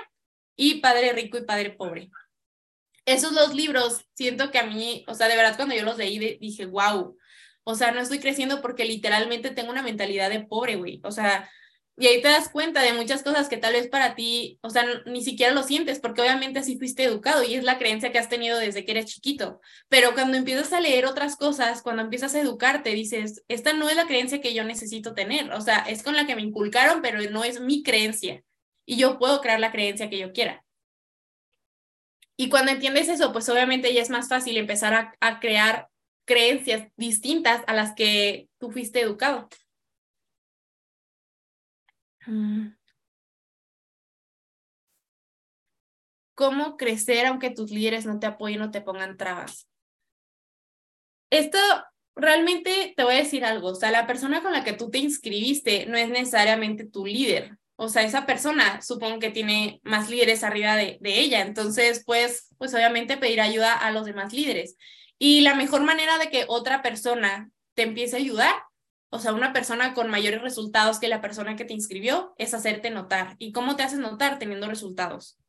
y 0.56 0.82
Padre 0.82 1.14
rico 1.14 1.38
y 1.38 1.46
Padre 1.46 1.72
pobre. 1.72 2.10
Esos 3.06 3.34
dos 3.34 3.56
libros 3.56 4.06
siento 4.14 4.52
que 4.52 4.60
a 4.60 4.66
mí, 4.66 5.04
o 5.08 5.16
sea, 5.16 5.28
de 5.28 5.36
verdad 5.36 5.56
cuando 5.56 5.76
yo 5.76 5.84
los 5.84 5.98
leí 5.98 6.38
dije, 6.38 6.66
wow, 6.66 7.18
o 7.64 7.76
sea, 7.76 7.92
no 7.92 8.02
estoy 8.02 8.20
creciendo 8.20 8.62
porque 8.62 8.86
literalmente 8.86 9.52
tengo 9.52 9.72
una 9.72 9.84
mentalidad 9.84 10.30
de 10.30 10.42
pobre, 10.42 10.76
güey. 10.76 11.02
O 11.04 11.12
sea, 11.12 11.50
y 12.00 12.08
ahí 12.08 12.22
te 12.22 12.30
das 12.30 12.48
cuenta 12.48 12.82
de 12.82 12.94
muchas 12.94 13.24
cosas 13.24 13.50
que 13.50 13.58
tal 13.58 13.74
vez 13.74 13.90
para 13.90 14.16
ti, 14.16 14.58
o 14.62 14.70
sea, 14.70 14.86
ni 15.06 15.22
siquiera 15.22 15.54
lo 15.54 15.64
sientes, 15.64 16.00
porque 16.00 16.22
obviamente 16.22 16.60
así 16.60 16.78
fuiste 16.78 17.04
educado 17.04 17.44
y 17.44 17.56
es 17.56 17.66
la 17.66 17.78
creencia 17.78 18.14
que 18.14 18.18
has 18.20 18.30
tenido 18.30 18.58
desde 18.58 18.86
que 18.86 18.92
eres 18.92 19.08
chiquito. 19.08 19.60
Pero 19.90 20.14
cuando 20.14 20.38
empiezas 20.38 20.72
a 20.72 20.80
leer 20.80 21.06
otras 21.06 21.36
cosas, 21.36 21.82
cuando 21.82 22.02
empiezas 22.02 22.34
a 22.36 22.40
educarte, 22.40 22.92
dices, 22.92 23.44
esta 23.50 23.74
no 23.74 23.90
es 23.90 23.98
la 23.98 24.08
creencia 24.08 24.40
que 24.40 24.54
yo 24.54 24.64
necesito 24.64 25.14
tener, 25.14 25.52
o 25.52 25.60
sea, 25.60 25.80
es 25.80 26.02
con 26.02 26.16
la 26.16 26.26
que 26.26 26.38
me 26.38 26.42
inculcaron, 26.42 27.02
pero 27.02 27.20
no 27.30 27.44
es 27.44 27.60
mi 27.60 27.84
creencia. 27.84 28.44
Y 28.86 28.96
yo 28.96 29.20
puedo 29.20 29.42
crear 29.42 29.60
la 29.60 29.74
creencia 29.74 30.10
que 30.10 30.20
yo 30.20 30.32
quiera. 30.32 30.64
Y 32.38 32.48
cuando 32.48 32.72
entiendes 32.72 33.10
eso, 33.10 33.34
pues 33.34 33.50
obviamente 33.50 33.94
ya 33.94 34.02
es 34.02 34.10
más 34.10 34.30
fácil 34.30 34.56
empezar 34.56 34.94
a, 34.94 35.16
a 35.20 35.42
crear 35.42 35.90
creencias 36.24 36.88
distintas 36.96 37.62
a 37.68 37.74
las 37.74 37.94
que 37.94 38.48
tú 38.58 38.72
fuiste 38.72 39.02
educado. 39.02 39.50
Mm. 42.28 42.70
¿Cómo 46.36 46.78
crecer 46.78 47.26
aunque 47.26 47.50
tus 47.50 47.72
líderes 47.72 48.06
no 48.06 48.20
te 48.20 48.28
apoyen 48.28 48.62
o 48.62 48.72
te 48.72 48.82
pongan 48.82 49.18
trabas? 49.18 49.68
Esto 51.30 51.58
realmente 52.16 52.94
te 52.96 53.04
voy 53.04 53.16
a 53.16 53.20
decir 53.20 53.46
algo, 53.46 53.70
o 53.70 53.76
sea, 53.76 53.92
la 53.92 54.08
persona 54.08 54.42
con 54.42 54.54
la 54.54 54.64
que 54.64 54.74
tú 54.74 54.90
te 54.90 54.98
inscribiste 54.98 55.86
no 55.86 55.98
es 55.98 56.10
necesariamente 56.10 56.86
tu 56.86 57.06
líder, 57.06 57.58
o 57.76 57.88
sea, 57.88 58.04
esa 58.04 58.26
persona 58.26 58.82
supongo 58.82 59.20
que 59.20 59.30
tiene 59.30 59.80
más 59.84 60.10
líderes 60.10 60.44
arriba 60.44 60.76
de, 60.76 60.98
de 61.00 61.20
ella, 61.20 61.42
entonces 61.42 62.04
pues, 62.06 62.54
pues 62.58 62.74
obviamente 62.74 63.16
pedir 63.16 63.40
ayuda 63.40 63.74
a 63.74 63.92
los 63.92 64.06
demás 64.06 64.34
líderes. 64.34 64.76
Y 65.18 65.42
la 65.42 65.56
mejor 65.56 65.84
manera 65.84 66.18
de 66.18 66.30
que 66.30 66.46
otra 66.48 66.82
persona 66.82 67.50
te 67.76 67.84
empiece 67.84 68.18
a 68.18 68.20
ayudar 68.20 68.54
o 69.12 69.20
sea, 69.20 69.34
una 69.34 69.54
persona 69.54 69.94
con 69.94 70.10
mayores 70.10 70.42
resultados 70.42 71.00
que 71.00 71.08
la 71.08 71.22
persona 71.22 71.56
que 71.56 71.66
te 71.66 71.74
inscribió 71.74 72.34
es 72.38 72.54
hacerte 72.54 72.92
notar. 72.92 73.36
¿Y 73.40 73.52
cómo 73.52 73.76
te 73.76 73.84
haces 73.84 74.00
notar? 74.00 74.38
Teniendo 74.38 74.68
resultados. 74.68 75.40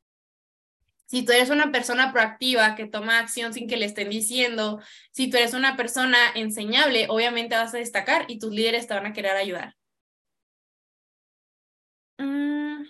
Si 1.06 1.24
tú 1.24 1.32
eres 1.32 1.50
una 1.50 1.72
persona 1.72 2.12
proactiva 2.12 2.74
que 2.76 2.86
toma 2.86 3.18
acción 3.18 3.52
sin 3.52 3.68
que 3.68 3.76
le 3.76 3.86
estén 3.86 4.08
diciendo, 4.10 4.80
si 5.12 5.28
tú 5.28 5.36
eres 5.36 5.54
una 5.54 5.76
persona 5.76 6.18
enseñable, 6.34 7.06
obviamente 7.10 7.56
vas 7.56 7.74
a 7.74 7.78
destacar 7.78 8.24
y 8.28 8.38
tus 8.38 8.52
líderes 8.52 8.86
te 8.86 8.94
van 8.94 9.06
a 9.06 9.12
querer 9.12 9.32
ayudar. 9.36 9.74
Mm. 12.18 12.84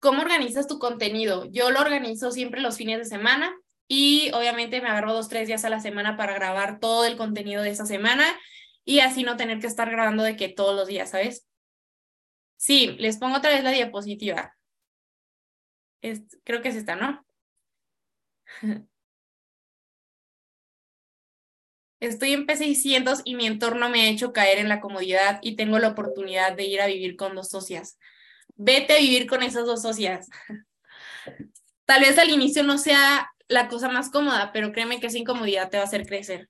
¿Cómo 0.00 0.22
organizas 0.22 0.68
tu 0.68 0.78
contenido? 0.78 1.46
Yo 1.50 1.70
lo 1.70 1.80
organizo 1.80 2.30
siempre 2.30 2.60
los 2.60 2.76
fines 2.76 2.98
de 2.98 3.04
semana 3.04 3.52
y 3.88 4.30
obviamente 4.34 4.80
me 4.82 4.88
agarro 4.88 5.14
dos, 5.14 5.28
tres 5.28 5.48
días 5.48 5.64
a 5.64 5.70
la 5.70 5.80
semana 5.80 6.16
para 6.16 6.34
grabar 6.34 6.78
todo 6.78 7.06
el 7.06 7.16
contenido 7.16 7.62
de 7.62 7.70
esa 7.70 7.86
semana 7.86 8.38
y 8.84 9.00
así 9.00 9.22
no 9.22 9.36
tener 9.36 9.58
que 9.60 9.66
estar 9.66 9.90
grabando 9.90 10.22
de 10.22 10.36
que 10.36 10.48
todos 10.48 10.76
los 10.76 10.86
días, 10.86 11.10
¿sabes? 11.10 11.46
Sí, 12.56 12.96
les 12.98 13.18
pongo 13.18 13.38
otra 13.38 13.50
vez 13.50 13.64
la 13.64 13.70
diapositiva. 13.70 14.54
creo 16.44 16.62
que 16.62 16.68
es 16.68 16.76
esta, 16.76 16.96
¿no? 16.96 17.24
Estoy 22.00 22.32
en 22.32 22.46
P600 22.46 23.22
y 23.24 23.34
mi 23.34 23.46
entorno 23.46 23.88
me 23.88 24.02
ha 24.02 24.08
hecho 24.08 24.32
caer 24.32 24.58
en 24.58 24.68
la 24.68 24.80
comodidad 24.80 25.40
y 25.42 25.56
tengo 25.56 25.78
la 25.78 25.88
oportunidad 25.88 26.54
de 26.56 26.64
ir 26.64 26.80
a 26.80 26.86
vivir 26.86 27.16
con 27.16 27.34
dos 27.34 27.48
socias. 27.48 27.98
Vete 28.54 28.94
a 28.94 28.98
vivir 28.98 29.26
con 29.26 29.42
esas 29.42 29.66
dos 29.66 29.82
socias. 29.82 30.28
Tal 31.84 32.02
vez 32.02 32.18
al 32.18 32.30
inicio 32.30 32.62
no 32.62 32.78
sea 32.78 33.28
la 33.48 33.68
cosa 33.68 33.88
más 33.88 34.10
cómoda, 34.10 34.52
pero 34.52 34.72
créeme 34.72 35.00
que 35.00 35.08
esa 35.08 35.18
incomodidad 35.18 35.70
te 35.70 35.78
va 35.78 35.84
a 35.84 35.86
hacer 35.86 36.06
crecer. 36.06 36.48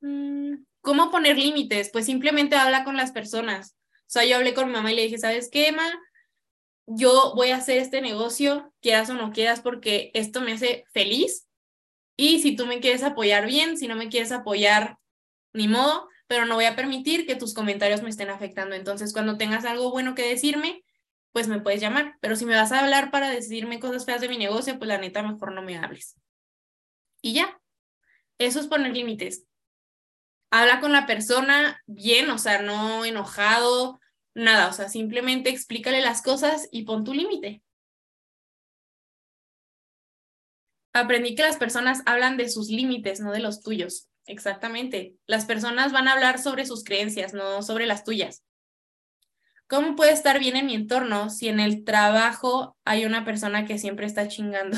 Mm, 0.00 0.64
¿Cómo 0.80 1.10
poner 1.10 1.36
límites? 1.38 1.90
Pues 1.92 2.06
simplemente 2.06 2.56
habla 2.56 2.84
con 2.84 2.96
las 2.96 3.12
personas. 3.12 3.76
O 4.02 4.10
sea, 4.10 4.24
yo 4.24 4.36
hablé 4.36 4.54
con 4.54 4.66
mi 4.68 4.72
mamá 4.72 4.92
y 4.92 4.96
le 4.96 5.02
dije, 5.02 5.18
¿sabes 5.18 5.50
qué, 5.50 5.68
Emma? 5.68 5.84
Yo 6.86 7.34
voy 7.34 7.50
a 7.50 7.56
hacer 7.56 7.78
este 7.78 8.00
negocio, 8.00 8.72
quieras 8.80 9.10
o 9.10 9.14
no 9.14 9.32
quieras, 9.32 9.60
porque 9.60 10.10
esto 10.14 10.40
me 10.40 10.52
hace 10.52 10.84
feliz. 10.92 11.46
Y 12.16 12.40
si 12.40 12.56
tú 12.56 12.66
me 12.66 12.80
quieres 12.80 13.02
apoyar 13.02 13.46
bien, 13.46 13.76
si 13.76 13.88
no 13.88 13.96
me 13.96 14.08
quieres 14.08 14.32
apoyar, 14.32 14.98
ni 15.52 15.68
modo, 15.68 16.08
pero 16.28 16.44
no 16.44 16.54
voy 16.54 16.66
a 16.66 16.76
permitir 16.76 17.26
que 17.26 17.34
tus 17.34 17.54
comentarios 17.54 18.02
me 18.02 18.10
estén 18.10 18.30
afectando. 18.30 18.76
Entonces, 18.76 19.12
cuando 19.12 19.38
tengas 19.38 19.64
algo 19.64 19.90
bueno 19.90 20.14
que 20.14 20.28
decirme, 20.28 20.84
pues 21.32 21.48
me 21.48 21.60
puedes 21.60 21.80
llamar. 21.80 22.16
Pero 22.20 22.36
si 22.36 22.44
me 22.44 22.54
vas 22.54 22.70
a 22.70 22.80
hablar 22.80 23.10
para 23.10 23.30
decirme 23.30 23.80
cosas 23.80 24.04
feas 24.04 24.20
de 24.20 24.28
mi 24.28 24.38
negocio, 24.38 24.78
pues 24.78 24.88
la 24.88 24.98
neta, 24.98 25.22
mejor 25.22 25.52
no 25.52 25.62
me 25.62 25.78
hables. 25.78 26.16
Y 27.22 27.32
ya, 27.32 27.60
eso 28.38 28.60
es 28.60 28.66
poner 28.66 28.92
límites. 28.92 29.46
Habla 30.50 30.80
con 30.80 30.92
la 30.92 31.06
persona 31.06 31.82
bien, 31.86 32.30
o 32.30 32.38
sea, 32.38 32.62
no 32.62 33.04
enojado, 33.04 33.98
nada, 34.34 34.68
o 34.68 34.72
sea, 34.72 34.88
simplemente 34.88 35.50
explícale 35.50 36.00
las 36.00 36.22
cosas 36.22 36.68
y 36.70 36.84
pon 36.84 37.04
tu 37.04 37.14
límite. 37.14 37.62
Aprendí 40.92 41.34
que 41.34 41.42
las 41.42 41.56
personas 41.56 42.02
hablan 42.06 42.36
de 42.36 42.48
sus 42.48 42.68
límites, 42.68 43.20
no 43.20 43.32
de 43.32 43.40
los 43.40 43.62
tuyos. 43.62 44.07
Exactamente. 44.28 45.16
Las 45.26 45.46
personas 45.46 45.90
van 45.90 46.06
a 46.06 46.12
hablar 46.12 46.38
sobre 46.38 46.66
sus 46.66 46.84
creencias, 46.84 47.32
no 47.32 47.62
sobre 47.62 47.86
las 47.86 48.04
tuyas. 48.04 48.44
¿Cómo 49.66 49.96
puede 49.96 50.12
estar 50.12 50.38
bien 50.38 50.54
en 50.56 50.66
mi 50.66 50.74
entorno 50.74 51.30
si 51.30 51.48
en 51.48 51.60
el 51.60 51.84
trabajo 51.84 52.76
hay 52.84 53.06
una 53.06 53.24
persona 53.24 53.64
que 53.64 53.78
siempre 53.78 54.06
está 54.06 54.28
chingando? 54.28 54.76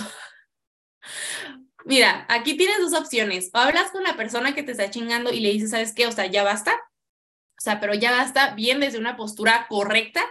Mira, 1.84 2.26
aquí 2.28 2.56
tienes 2.56 2.78
dos 2.78 2.94
opciones. 2.94 3.50
O 3.52 3.58
hablas 3.58 3.90
con 3.90 4.04
la 4.04 4.16
persona 4.16 4.54
que 4.54 4.62
te 4.62 4.72
está 4.72 4.88
chingando 4.88 5.32
y 5.32 5.40
le 5.40 5.50
dices, 5.50 5.70
¿sabes 5.70 5.94
qué? 5.94 6.06
O 6.06 6.12
sea, 6.12 6.26
ya 6.26 6.44
basta. 6.44 6.72
O 6.72 7.60
sea, 7.60 7.80
pero 7.80 7.94
ya 7.94 8.12
basta 8.12 8.54
bien 8.54 8.78
desde 8.78 8.98
una 8.98 9.16
postura 9.16 9.66
correcta. 9.68 10.22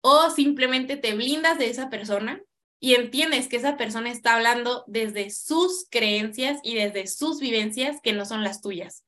O 0.00 0.30
simplemente 0.30 0.96
te 0.96 1.14
blindas 1.14 1.58
de 1.58 1.68
esa 1.68 1.90
persona 1.90 2.40
y 2.80 2.94
entiendes 2.94 3.46
que 3.46 3.58
esa 3.58 3.76
persona 3.76 4.10
está 4.10 4.34
hablando 4.34 4.84
desde 4.86 5.30
sus 5.30 5.86
creencias 5.90 6.58
y 6.64 6.74
desde 6.74 7.06
sus 7.06 7.38
vivencias 7.38 8.00
que 8.02 8.14
no 8.14 8.24
son 8.24 8.42
las 8.42 8.62
tuyas. 8.62 9.04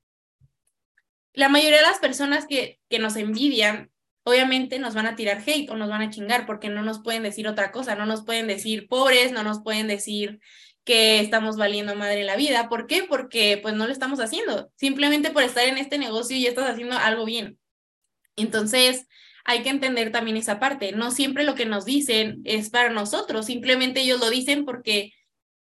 La 1.32 1.48
mayoría 1.48 1.78
de 1.78 1.86
las 1.86 1.98
personas 1.98 2.46
que, 2.46 2.78
que 2.90 2.98
nos 2.98 3.16
envidian, 3.16 3.90
obviamente 4.24 4.78
nos 4.78 4.94
van 4.94 5.06
a 5.06 5.16
tirar 5.16 5.42
hate 5.44 5.70
o 5.70 5.76
nos 5.76 5.88
van 5.88 6.02
a 6.02 6.10
chingar 6.10 6.44
porque 6.44 6.68
no 6.68 6.82
nos 6.82 7.02
pueden 7.02 7.22
decir 7.22 7.48
otra 7.48 7.72
cosa, 7.72 7.94
no 7.94 8.04
nos 8.04 8.22
pueden 8.24 8.46
decir 8.46 8.86
pobres, 8.86 9.32
no 9.32 9.42
nos 9.42 9.62
pueden 9.62 9.88
decir 9.88 10.38
que 10.84 11.20
estamos 11.20 11.56
valiendo 11.56 11.96
madre 11.96 12.24
la 12.24 12.36
vida. 12.36 12.68
¿Por 12.68 12.86
qué? 12.86 13.04
Porque 13.04 13.58
pues 13.62 13.74
no 13.74 13.86
lo 13.86 13.92
estamos 13.92 14.20
haciendo. 14.20 14.70
Simplemente 14.76 15.30
por 15.30 15.42
estar 15.44 15.66
en 15.66 15.78
este 15.78 15.96
negocio 15.96 16.36
y 16.36 16.46
estás 16.46 16.68
haciendo 16.68 16.98
algo 16.98 17.24
bien. 17.24 17.58
Entonces, 18.36 19.06
hay 19.44 19.62
que 19.62 19.70
entender 19.70 20.12
también 20.12 20.36
esa 20.36 20.58
parte. 20.60 20.92
No 20.92 21.10
siempre 21.10 21.44
lo 21.44 21.54
que 21.54 21.66
nos 21.66 21.84
dicen 21.84 22.40
es 22.44 22.70
para 22.70 22.90
nosotros, 22.90 23.46
simplemente 23.46 24.00
ellos 24.00 24.20
lo 24.20 24.30
dicen 24.30 24.64
porque 24.64 25.12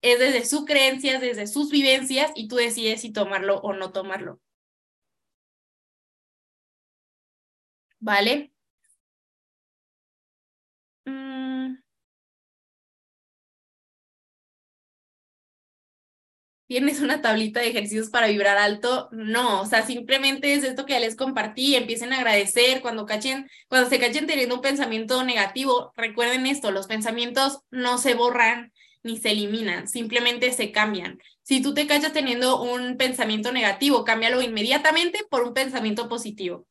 es 0.01 0.19
desde 0.19 0.45
sus 0.45 0.65
creencias, 0.65 1.21
desde 1.21 1.47
sus 1.47 1.69
vivencias 1.71 2.31
y 2.35 2.47
tú 2.47 2.55
decides 2.55 3.01
si 3.01 3.11
tomarlo 3.11 3.59
o 3.61 3.73
no 3.73 3.91
tomarlo. 3.91 4.39
¿Vale? 7.99 8.50
Tienes 16.71 17.01
una 17.01 17.21
tablita 17.21 17.59
de 17.59 17.67
ejercicios 17.67 18.09
para 18.09 18.27
vibrar 18.27 18.57
alto, 18.57 19.09
no, 19.11 19.59
o 19.59 19.65
sea, 19.65 19.85
simplemente 19.85 20.53
es 20.53 20.63
esto 20.63 20.85
que 20.85 20.93
ya 20.93 21.01
les 21.01 21.17
compartí, 21.17 21.75
empiecen 21.75 22.13
a 22.13 22.19
agradecer 22.19 22.81
cuando 22.81 23.05
cachen, 23.05 23.49
cuando 23.67 23.89
se 23.89 23.99
cachen 23.99 24.25
teniendo 24.25 24.55
un 24.55 24.61
pensamiento 24.61 25.21
negativo, 25.25 25.91
recuerden 25.97 26.45
esto, 26.45 26.71
los 26.71 26.87
pensamientos 26.87 27.59
no 27.71 27.97
se 27.97 28.13
borran 28.13 28.71
ni 29.03 29.17
se 29.17 29.31
eliminan, 29.31 29.89
simplemente 29.89 30.53
se 30.53 30.71
cambian. 30.71 31.19
Si 31.41 31.61
tú 31.61 31.73
te 31.73 31.87
cachas 31.87 32.13
teniendo 32.13 32.61
un 32.61 32.95
pensamiento 32.95 33.51
negativo, 33.51 34.05
cámbialo 34.05 34.41
inmediatamente 34.41 35.25
por 35.29 35.43
un 35.43 35.53
pensamiento 35.53 36.07
positivo. 36.07 36.65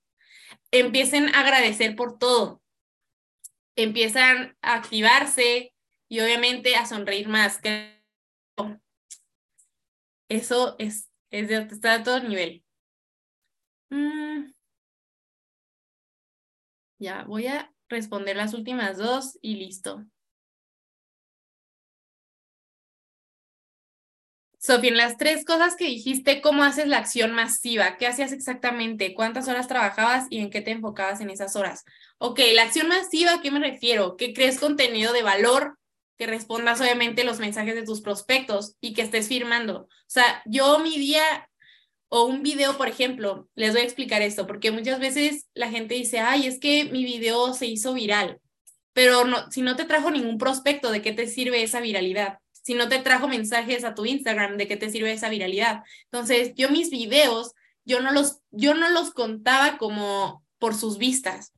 Empiecen 0.70 1.28
a 1.34 1.40
agradecer 1.40 1.94
por 1.94 2.18
todo. 2.18 2.62
Empiezan 3.76 4.56
a 4.62 4.76
activarse 4.76 5.74
y 6.08 6.20
obviamente 6.20 6.74
a 6.76 6.86
sonreír 6.86 7.28
más. 7.28 7.58
Eso 10.30 10.76
es, 10.78 11.10
es 11.30 11.48
de, 11.48 11.56
está 11.56 11.94
a 11.94 12.02
todo 12.04 12.20
nivel. 12.20 12.64
Mm. 13.90 14.52
Ya, 16.98 17.24
voy 17.24 17.48
a 17.48 17.72
responder 17.88 18.36
las 18.36 18.54
últimas 18.54 18.96
dos 18.96 19.38
y 19.42 19.56
listo. 19.56 20.06
Sofía, 24.58 24.90
en 24.90 24.98
las 24.98 25.16
tres 25.16 25.44
cosas 25.44 25.74
que 25.74 25.86
dijiste, 25.86 26.40
¿cómo 26.42 26.62
haces 26.62 26.86
la 26.86 26.98
acción 26.98 27.32
masiva? 27.32 27.96
¿Qué 27.96 28.06
hacías 28.06 28.30
exactamente? 28.32 29.14
¿Cuántas 29.14 29.48
horas 29.48 29.66
trabajabas 29.66 30.26
y 30.30 30.38
en 30.38 30.50
qué 30.50 30.60
te 30.60 30.70
enfocabas 30.70 31.20
en 31.22 31.30
esas 31.30 31.56
horas? 31.56 31.84
Ok, 32.18 32.40
la 32.54 32.64
acción 32.64 32.86
masiva, 32.86 33.32
¿a 33.34 33.40
qué 33.40 33.50
me 33.50 33.58
refiero? 33.58 34.16
Que 34.16 34.32
crees 34.34 34.60
contenido 34.60 35.12
de 35.12 35.22
valor 35.22 35.79
que 36.20 36.26
respondas 36.26 36.78
obviamente 36.82 37.24
los 37.24 37.38
mensajes 37.38 37.74
de 37.74 37.82
tus 37.82 38.02
prospectos 38.02 38.76
y 38.82 38.92
que 38.92 39.00
estés 39.00 39.26
firmando. 39.26 39.84
O 39.84 39.88
sea, 40.06 40.42
yo 40.44 40.78
mi 40.78 40.98
día 40.98 41.48
o 42.10 42.26
un 42.26 42.42
video, 42.42 42.76
por 42.76 42.88
ejemplo, 42.88 43.48
les 43.54 43.72
voy 43.72 43.80
a 43.80 43.84
explicar 43.84 44.20
esto, 44.20 44.46
porque 44.46 44.70
muchas 44.70 45.00
veces 45.00 45.48
la 45.54 45.70
gente 45.70 45.94
dice, 45.94 46.18
ay, 46.18 46.46
es 46.46 46.60
que 46.60 46.84
mi 46.84 47.04
video 47.04 47.54
se 47.54 47.64
hizo 47.64 47.94
viral, 47.94 48.38
pero 48.92 49.24
no, 49.24 49.50
si 49.50 49.62
no 49.62 49.76
te 49.76 49.86
trajo 49.86 50.10
ningún 50.10 50.36
prospecto, 50.36 50.90
¿de 50.90 51.00
qué 51.00 51.12
te 51.12 51.26
sirve 51.26 51.62
esa 51.62 51.80
viralidad? 51.80 52.40
Si 52.52 52.74
no 52.74 52.90
te 52.90 52.98
trajo 52.98 53.26
mensajes 53.26 53.82
a 53.84 53.94
tu 53.94 54.04
Instagram, 54.04 54.58
¿de 54.58 54.68
qué 54.68 54.76
te 54.76 54.90
sirve 54.90 55.12
esa 55.12 55.30
viralidad? 55.30 55.84
Entonces, 56.12 56.52
yo 56.54 56.68
mis 56.68 56.90
videos, 56.90 57.54
yo 57.86 58.00
no 58.00 58.12
los, 58.12 58.40
yo 58.50 58.74
no 58.74 58.90
los 58.90 59.12
contaba 59.12 59.78
como 59.78 60.44
por 60.58 60.74
sus 60.74 60.98
vistas 60.98 61.54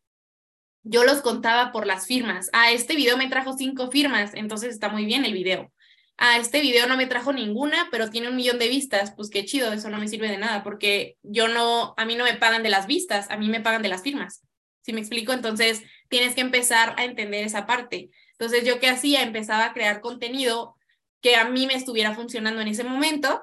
yo 0.82 1.04
los 1.04 1.20
contaba 1.20 1.72
por 1.72 1.86
las 1.86 2.06
firmas. 2.06 2.50
Ah, 2.52 2.72
este 2.72 2.96
video 2.96 3.16
me 3.16 3.28
trajo 3.28 3.54
cinco 3.56 3.90
firmas, 3.90 4.32
entonces 4.34 4.70
está 4.70 4.88
muy 4.88 5.04
bien 5.04 5.24
el 5.24 5.32
video. 5.32 5.72
Ah, 6.18 6.38
este 6.38 6.60
video 6.60 6.86
no 6.86 6.96
me 6.96 7.06
trajo 7.06 7.32
ninguna, 7.32 7.88
pero 7.90 8.10
tiene 8.10 8.28
un 8.28 8.36
millón 8.36 8.58
de 8.58 8.68
vistas. 8.68 9.12
Pues 9.16 9.30
qué 9.30 9.44
chido, 9.44 9.72
eso 9.72 9.90
no 9.90 9.98
me 9.98 10.08
sirve 10.08 10.28
de 10.28 10.38
nada, 10.38 10.62
porque 10.62 11.16
yo 11.22 11.48
no, 11.48 11.94
a 11.96 12.04
mí 12.04 12.16
no 12.16 12.24
me 12.24 12.34
pagan 12.34 12.62
de 12.62 12.70
las 12.70 12.86
vistas, 12.86 13.30
a 13.30 13.36
mí 13.36 13.48
me 13.48 13.60
pagan 13.60 13.82
de 13.82 13.88
las 13.88 14.02
firmas. 14.02 14.42
¿Sí 14.82 14.92
me 14.92 15.00
explico? 15.00 15.32
Entonces 15.32 15.82
tienes 16.08 16.34
que 16.34 16.40
empezar 16.40 16.94
a 16.98 17.04
entender 17.04 17.44
esa 17.44 17.66
parte. 17.66 18.10
Entonces 18.32 18.64
yo 18.64 18.80
qué 18.80 18.88
hacía, 18.88 19.22
empezaba 19.22 19.66
a 19.66 19.72
crear 19.72 20.00
contenido 20.00 20.76
que 21.20 21.36
a 21.36 21.48
mí 21.48 21.66
me 21.66 21.74
estuviera 21.74 22.14
funcionando 22.14 22.60
en 22.60 22.68
ese 22.68 22.84
momento 22.84 23.42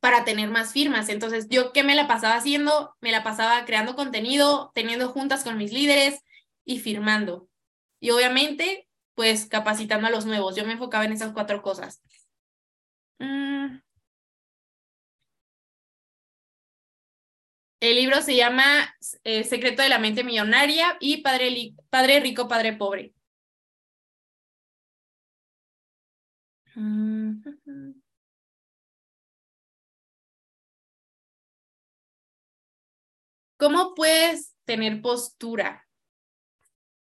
para 0.00 0.24
tener 0.24 0.48
más 0.48 0.72
firmas. 0.72 1.08
Entonces, 1.08 1.48
yo 1.50 1.72
qué 1.72 1.82
me 1.82 1.96
la 1.96 2.06
pasaba 2.06 2.36
haciendo, 2.36 2.94
me 3.00 3.10
la 3.10 3.24
pasaba 3.24 3.64
creando 3.64 3.96
contenido, 3.96 4.70
teniendo 4.72 5.08
juntas 5.08 5.42
con 5.42 5.58
mis 5.58 5.72
líderes, 5.72 6.20
y 6.66 6.80
firmando. 6.80 7.48
Y 8.00 8.10
obviamente, 8.10 8.88
pues 9.14 9.46
capacitando 9.46 10.06
a 10.08 10.10
los 10.10 10.26
nuevos. 10.26 10.56
Yo 10.56 10.66
me 10.66 10.72
enfocaba 10.74 11.06
en 11.06 11.12
esas 11.12 11.32
cuatro 11.32 11.62
cosas. 11.62 12.02
Mm. 13.18 13.80
El 17.80 17.96
libro 17.96 18.20
se 18.22 18.36
llama 18.36 18.94
eh, 19.24 19.44
Secreto 19.44 19.82
de 19.82 19.88
la 19.88 19.98
Mente 19.98 20.24
Millonaria 20.24 20.96
y 21.00 21.18
Padre, 21.22 21.74
Padre 21.90 22.20
Rico, 22.20 22.48
Padre 22.48 22.72
Pobre. 22.74 23.14
Mm, 26.76 27.42
¿Cómo 33.58 33.94
puedes 33.94 34.54
tener 34.64 35.00
postura? 35.00 35.85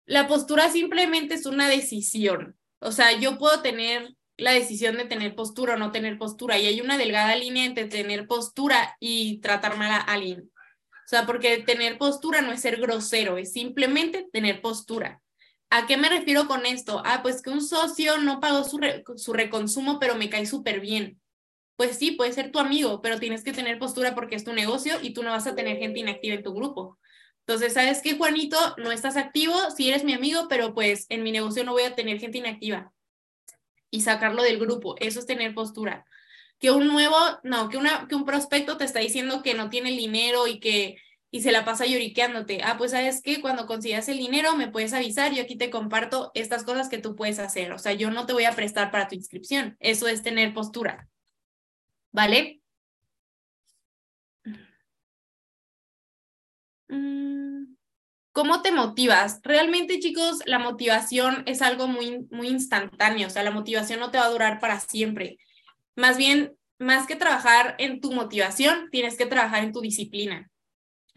La 0.07 0.27
postura 0.27 0.71
simplemente 0.71 1.35
es 1.35 1.47
una 1.47 1.69
decisión. 1.69 2.57
O 2.81 2.93
sea, 2.93 3.13
yo 3.19 3.39
puedo 3.39 3.63
tener 3.63 4.15
la 4.37 4.53
decisión 4.53 4.97
de 4.97 5.05
tener 5.05 5.35
postura 5.35 5.75
o 5.75 5.79
no 5.79 5.93
tener 5.93 6.19
postura 6.19 6.59
y 6.59 6.67
hay 6.67 6.81
una 6.81 6.99
delgada 6.99 7.37
línea 7.37 7.65
entre 7.65 7.87
tener 7.87 8.27
postura 8.27 8.97
y 8.99 9.39
tratar 9.41 9.77
mal 9.77 9.91
a 9.91 9.99
alguien. 9.99 10.51
O 10.53 11.09
sea, 11.09 11.27
porque 11.27 11.59
tener 11.59 11.99
postura 11.99 12.41
no 12.41 12.53
es 12.53 12.61
ser 12.61 12.81
grosero, 12.81 13.37
es 13.37 13.53
simplemente 13.53 14.29
tener 14.33 14.61
postura. 14.61 15.21
¿A 15.71 15.87
qué 15.87 15.97
me 15.97 16.09
refiero 16.09 16.47
con 16.47 16.67
esto? 16.67 17.03
Ah, 17.05 17.21
pues 17.23 17.41
que 17.41 17.51
un 17.51 17.63
socio 17.63 18.19
no 18.19 18.41
pagó 18.41 18.65
su, 18.65 18.79
su 19.17 19.33
reconsumo, 19.33 19.99
pero 19.99 20.17
me 20.17 20.29
cae 20.29 20.47
súper 20.47 20.81
bien. 20.81 21.21
Pues 21.77 21.99
sí, 21.99 22.13
puede 22.13 22.33
ser 22.33 22.53
tu 22.53 22.59
amigo, 22.59 23.01
pero 23.01 23.19
tienes 23.19 23.43
que 23.43 23.53
tener 23.53 23.79
postura 23.79 24.15
porque 24.15 24.37
es 24.37 24.45
tu 24.45 24.53
negocio 24.53 24.99
y 25.01 25.15
tú 25.15 25.23
no 25.23 25.31
vas 25.31 25.47
a 25.47 25.55
tener 25.55 25.79
gente 25.79 26.01
inactiva 26.01 26.35
en 26.35 26.43
tu 26.43 26.53
grupo. 26.53 26.99
Entonces, 27.47 27.75
¿sabes 27.75 28.01
qué, 28.03 28.17
Juanito? 28.17 28.57
No 28.79 28.93
estás 28.93 29.17
activo, 29.17 29.55
sí 29.77 29.89
eres 29.89 30.05
mi 30.05 30.13
amigo, 30.13 30.47
pero 30.49 30.75
pues 30.75 31.07
en 31.09 31.23
mi 31.23 31.33
negocio 31.33 31.65
no 31.65 31.73
voy 31.73 31.83
a 31.83 31.95
tener 31.95 32.19
gente 32.19 32.39
inactiva. 32.39 32.93
Y 33.91 34.03
sacarlo 34.03 34.43
del 34.43 34.59
grupo, 34.59 34.97
eso 34.99 35.21
es 35.21 35.27
tener 35.27 35.55
postura. 35.55 36.05
Que 36.59 36.71
un 36.71 36.87
nuevo, 36.87 37.17
no, 37.43 37.69
que, 37.69 37.79
que 38.09 38.15
un 38.15 38.25
prospecto 38.25 38.77
te 38.77 38.85
está 38.85 39.01
diciendo 39.01 39.43
que 39.43 39.55
no 39.55 39.71
tiene 39.71 39.91
el 39.91 39.97
dinero 39.97 40.47
y 40.47 40.61
que 40.61 40.97
y 41.35 41.41
se 41.41 41.51
la 41.51 41.65
pasa 41.65 41.87
lloriqueándote. 41.87 42.61
Ah, 42.63 42.77
pues 42.77 42.91
sabes 42.91 43.23
qué, 43.23 43.41
cuando 43.41 43.67
consigas 43.67 44.07
el 44.11 44.19
dinero 44.19 44.55
me 44.55 44.69
puedes 44.69 44.93
avisar, 44.93 45.33
yo 45.33 45.43
aquí 45.43 45.57
te 45.57 45.71
comparto 45.71 46.31
estas 46.35 46.63
cosas 46.63 46.91
que 46.91 46.99
tú 46.99 47.17
puedes 47.17 47.39
hacer. 47.39 47.73
O 47.73 47.79
sea, 47.79 47.95
yo 47.95 48.11
no 48.11 48.27
te 48.27 48.35
voy 48.35 48.45
a 48.45 48.55
prestar 48.55 48.91
para 48.91 49.09
tu 49.09 49.15
inscripción. 49.15 49.77
Eso 49.81 50.07
es 50.09 50.23
tener 50.23 50.53
postura. 50.53 51.09
¿Vale? 52.13 52.62
¿Cómo 58.33 58.63
te 58.63 58.73
motivas? 58.73 59.41
Realmente, 59.43 60.01
chicos, 60.01 60.39
la 60.47 60.59
motivación 60.59 61.43
es 61.47 61.61
algo 61.61 61.87
muy, 61.87 62.27
muy 62.31 62.49
instantáneo, 62.49 63.27
o 63.27 63.31
sea, 63.31 63.43
la 63.43 63.51
motivación 63.51 64.01
no 64.01 64.11
te 64.11 64.17
va 64.17 64.25
a 64.25 64.31
durar 64.31 64.59
para 64.59 64.81
siempre. 64.81 65.37
Más 65.97 66.17
bien, 66.17 66.57
más 66.79 67.07
que 67.07 67.15
trabajar 67.15 67.77
en 67.79 68.01
tu 68.01 68.11
motivación, 68.13 68.89
tienes 68.91 69.19
que 69.19 69.27
trabajar 69.27 69.63
en 69.65 69.73
tu 69.73 69.83
disciplina. 69.83 70.51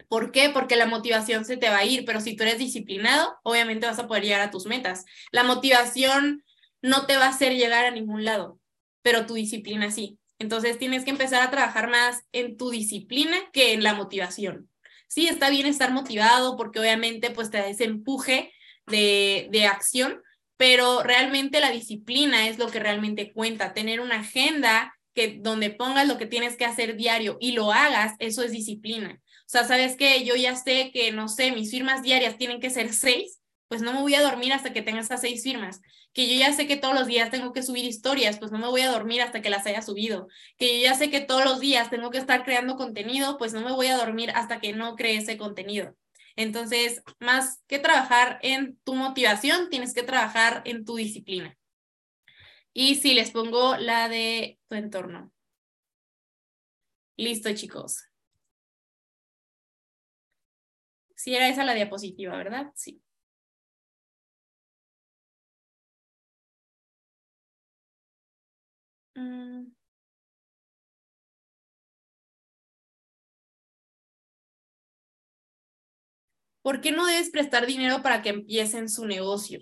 ¿Por 0.08 0.30
qué? 0.30 0.50
Porque 0.50 0.76
la 0.76 0.86
motivación 0.86 1.46
se 1.46 1.56
te 1.56 1.70
va 1.70 1.78
a 1.78 1.84
ir, 1.84 2.04
pero 2.04 2.20
si 2.20 2.36
tú 2.36 2.42
eres 2.42 2.58
disciplinado, 2.58 3.34
obviamente 3.42 3.86
vas 3.86 3.98
a 3.98 4.06
poder 4.06 4.22
llegar 4.22 4.42
a 4.42 4.50
tus 4.50 4.66
metas. 4.66 5.06
La 5.32 5.42
motivación 5.42 6.44
no 6.82 7.06
te 7.06 7.16
va 7.16 7.24
a 7.24 7.30
hacer 7.30 7.54
llegar 7.54 7.86
a 7.86 7.90
ningún 7.90 8.24
lado, 8.24 8.60
pero 9.02 9.24
tu 9.24 9.34
disciplina 9.34 9.90
sí. 9.90 10.18
Entonces 10.38 10.78
tienes 10.78 11.04
que 11.04 11.10
empezar 11.10 11.42
a 11.42 11.50
trabajar 11.50 11.88
más 11.88 12.22
en 12.32 12.58
tu 12.58 12.70
disciplina 12.70 13.36
que 13.52 13.72
en 13.72 13.82
la 13.82 13.94
motivación. 13.94 14.68
Sí, 15.06 15.28
está 15.28 15.50
bien 15.50 15.66
estar 15.66 15.92
motivado 15.92 16.56
porque 16.56 16.80
obviamente 16.80 17.30
pues 17.30 17.50
te 17.50 17.58
da 17.58 17.68
ese 17.68 17.84
empuje 17.84 18.52
de, 18.86 19.48
de 19.50 19.66
acción, 19.66 20.20
pero 20.56 21.02
realmente 21.02 21.60
la 21.60 21.70
disciplina 21.70 22.48
es 22.48 22.58
lo 22.58 22.68
que 22.68 22.80
realmente 22.80 23.32
cuenta. 23.32 23.74
Tener 23.74 24.00
una 24.00 24.20
agenda 24.20 24.94
que 25.14 25.38
donde 25.40 25.70
pongas 25.70 26.06
lo 26.06 26.18
que 26.18 26.26
tienes 26.26 26.56
que 26.56 26.66
hacer 26.66 26.96
diario 26.96 27.38
y 27.40 27.52
lo 27.52 27.72
hagas, 27.72 28.14
eso 28.18 28.42
es 28.42 28.52
disciplina. 28.52 29.20
O 29.46 29.48
sea, 29.48 29.64
sabes 29.64 29.96
que 29.96 30.24
yo 30.24 30.34
ya 30.34 30.56
sé 30.56 30.90
que, 30.92 31.12
no 31.12 31.28
sé, 31.28 31.52
mis 31.52 31.70
firmas 31.70 32.02
diarias 32.02 32.36
tienen 32.36 32.60
que 32.60 32.70
ser 32.70 32.92
seis, 32.92 33.40
pues 33.68 33.82
no 33.82 33.92
me 33.92 34.00
voy 34.00 34.14
a 34.14 34.22
dormir 34.22 34.52
hasta 34.52 34.72
que 34.72 34.82
tenga 34.82 35.00
esas 35.00 35.20
seis 35.20 35.42
firmas. 35.42 35.80
Que 36.12 36.28
yo 36.28 36.38
ya 36.38 36.52
sé 36.52 36.66
que 36.66 36.76
todos 36.76 36.94
los 36.94 37.06
días 37.06 37.30
tengo 37.30 37.52
que 37.52 37.62
subir 37.62 37.84
historias, 37.84 38.38
pues 38.38 38.52
no 38.52 38.58
me 38.58 38.68
voy 38.68 38.82
a 38.82 38.90
dormir 38.90 39.22
hasta 39.22 39.42
que 39.42 39.50
las 39.50 39.66
haya 39.66 39.82
subido. 39.82 40.28
Que 40.58 40.78
yo 40.80 40.84
ya 40.84 40.94
sé 40.94 41.10
que 41.10 41.20
todos 41.20 41.44
los 41.44 41.60
días 41.60 41.90
tengo 41.90 42.10
que 42.10 42.18
estar 42.18 42.44
creando 42.44 42.76
contenido, 42.76 43.38
pues 43.38 43.52
no 43.52 43.60
me 43.60 43.72
voy 43.72 43.88
a 43.88 43.96
dormir 43.96 44.30
hasta 44.34 44.60
que 44.60 44.72
no 44.72 44.96
cree 44.96 45.16
ese 45.16 45.36
contenido. 45.36 45.94
Entonces, 46.36 47.02
más 47.18 47.62
que 47.66 47.78
trabajar 47.78 48.38
en 48.42 48.78
tu 48.84 48.94
motivación, 48.94 49.70
tienes 49.70 49.94
que 49.94 50.02
trabajar 50.02 50.62
en 50.66 50.84
tu 50.84 50.96
disciplina. 50.96 51.56
Y 52.72 52.96
si 52.96 53.14
les 53.14 53.30
pongo 53.30 53.76
la 53.76 54.08
de 54.08 54.58
tu 54.68 54.76
entorno. 54.76 55.32
Listo, 57.16 57.52
chicos. 57.54 58.04
Sí, 61.14 61.34
era 61.34 61.48
esa 61.48 61.64
la 61.64 61.74
diapositiva, 61.74 62.36
¿verdad? 62.36 62.70
Sí. 62.74 63.02
Mm. 69.16 69.72
¿Por 76.62 76.80
qué 76.80 76.90
no 76.90 77.06
debes 77.06 77.30
prestar 77.30 77.66
dinero 77.66 78.02
para 78.02 78.22
que 78.22 78.30
empiecen 78.30 78.88
su 78.88 79.06
negocio? 79.06 79.60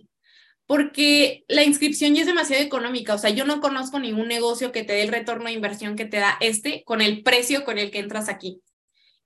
Porque 0.66 1.44
la 1.48 1.64
inscripción 1.64 2.14
ya 2.14 2.22
es 2.22 2.26
demasiado 2.26 2.62
económica. 2.64 3.14
O 3.14 3.18
sea, 3.18 3.30
yo 3.30 3.44
no 3.44 3.60
conozco 3.60 3.98
ningún 4.00 4.28
negocio 4.28 4.72
que 4.72 4.84
te 4.84 4.94
dé 4.94 5.02
el 5.02 5.08
retorno 5.08 5.46
de 5.46 5.52
inversión 5.52 5.96
que 5.96 6.06
te 6.06 6.18
da 6.18 6.38
este 6.40 6.84
con 6.84 7.02
el 7.02 7.22
precio 7.22 7.64
con 7.64 7.78
el 7.78 7.90
que 7.90 8.00
entras 8.00 8.28
aquí. 8.30 8.62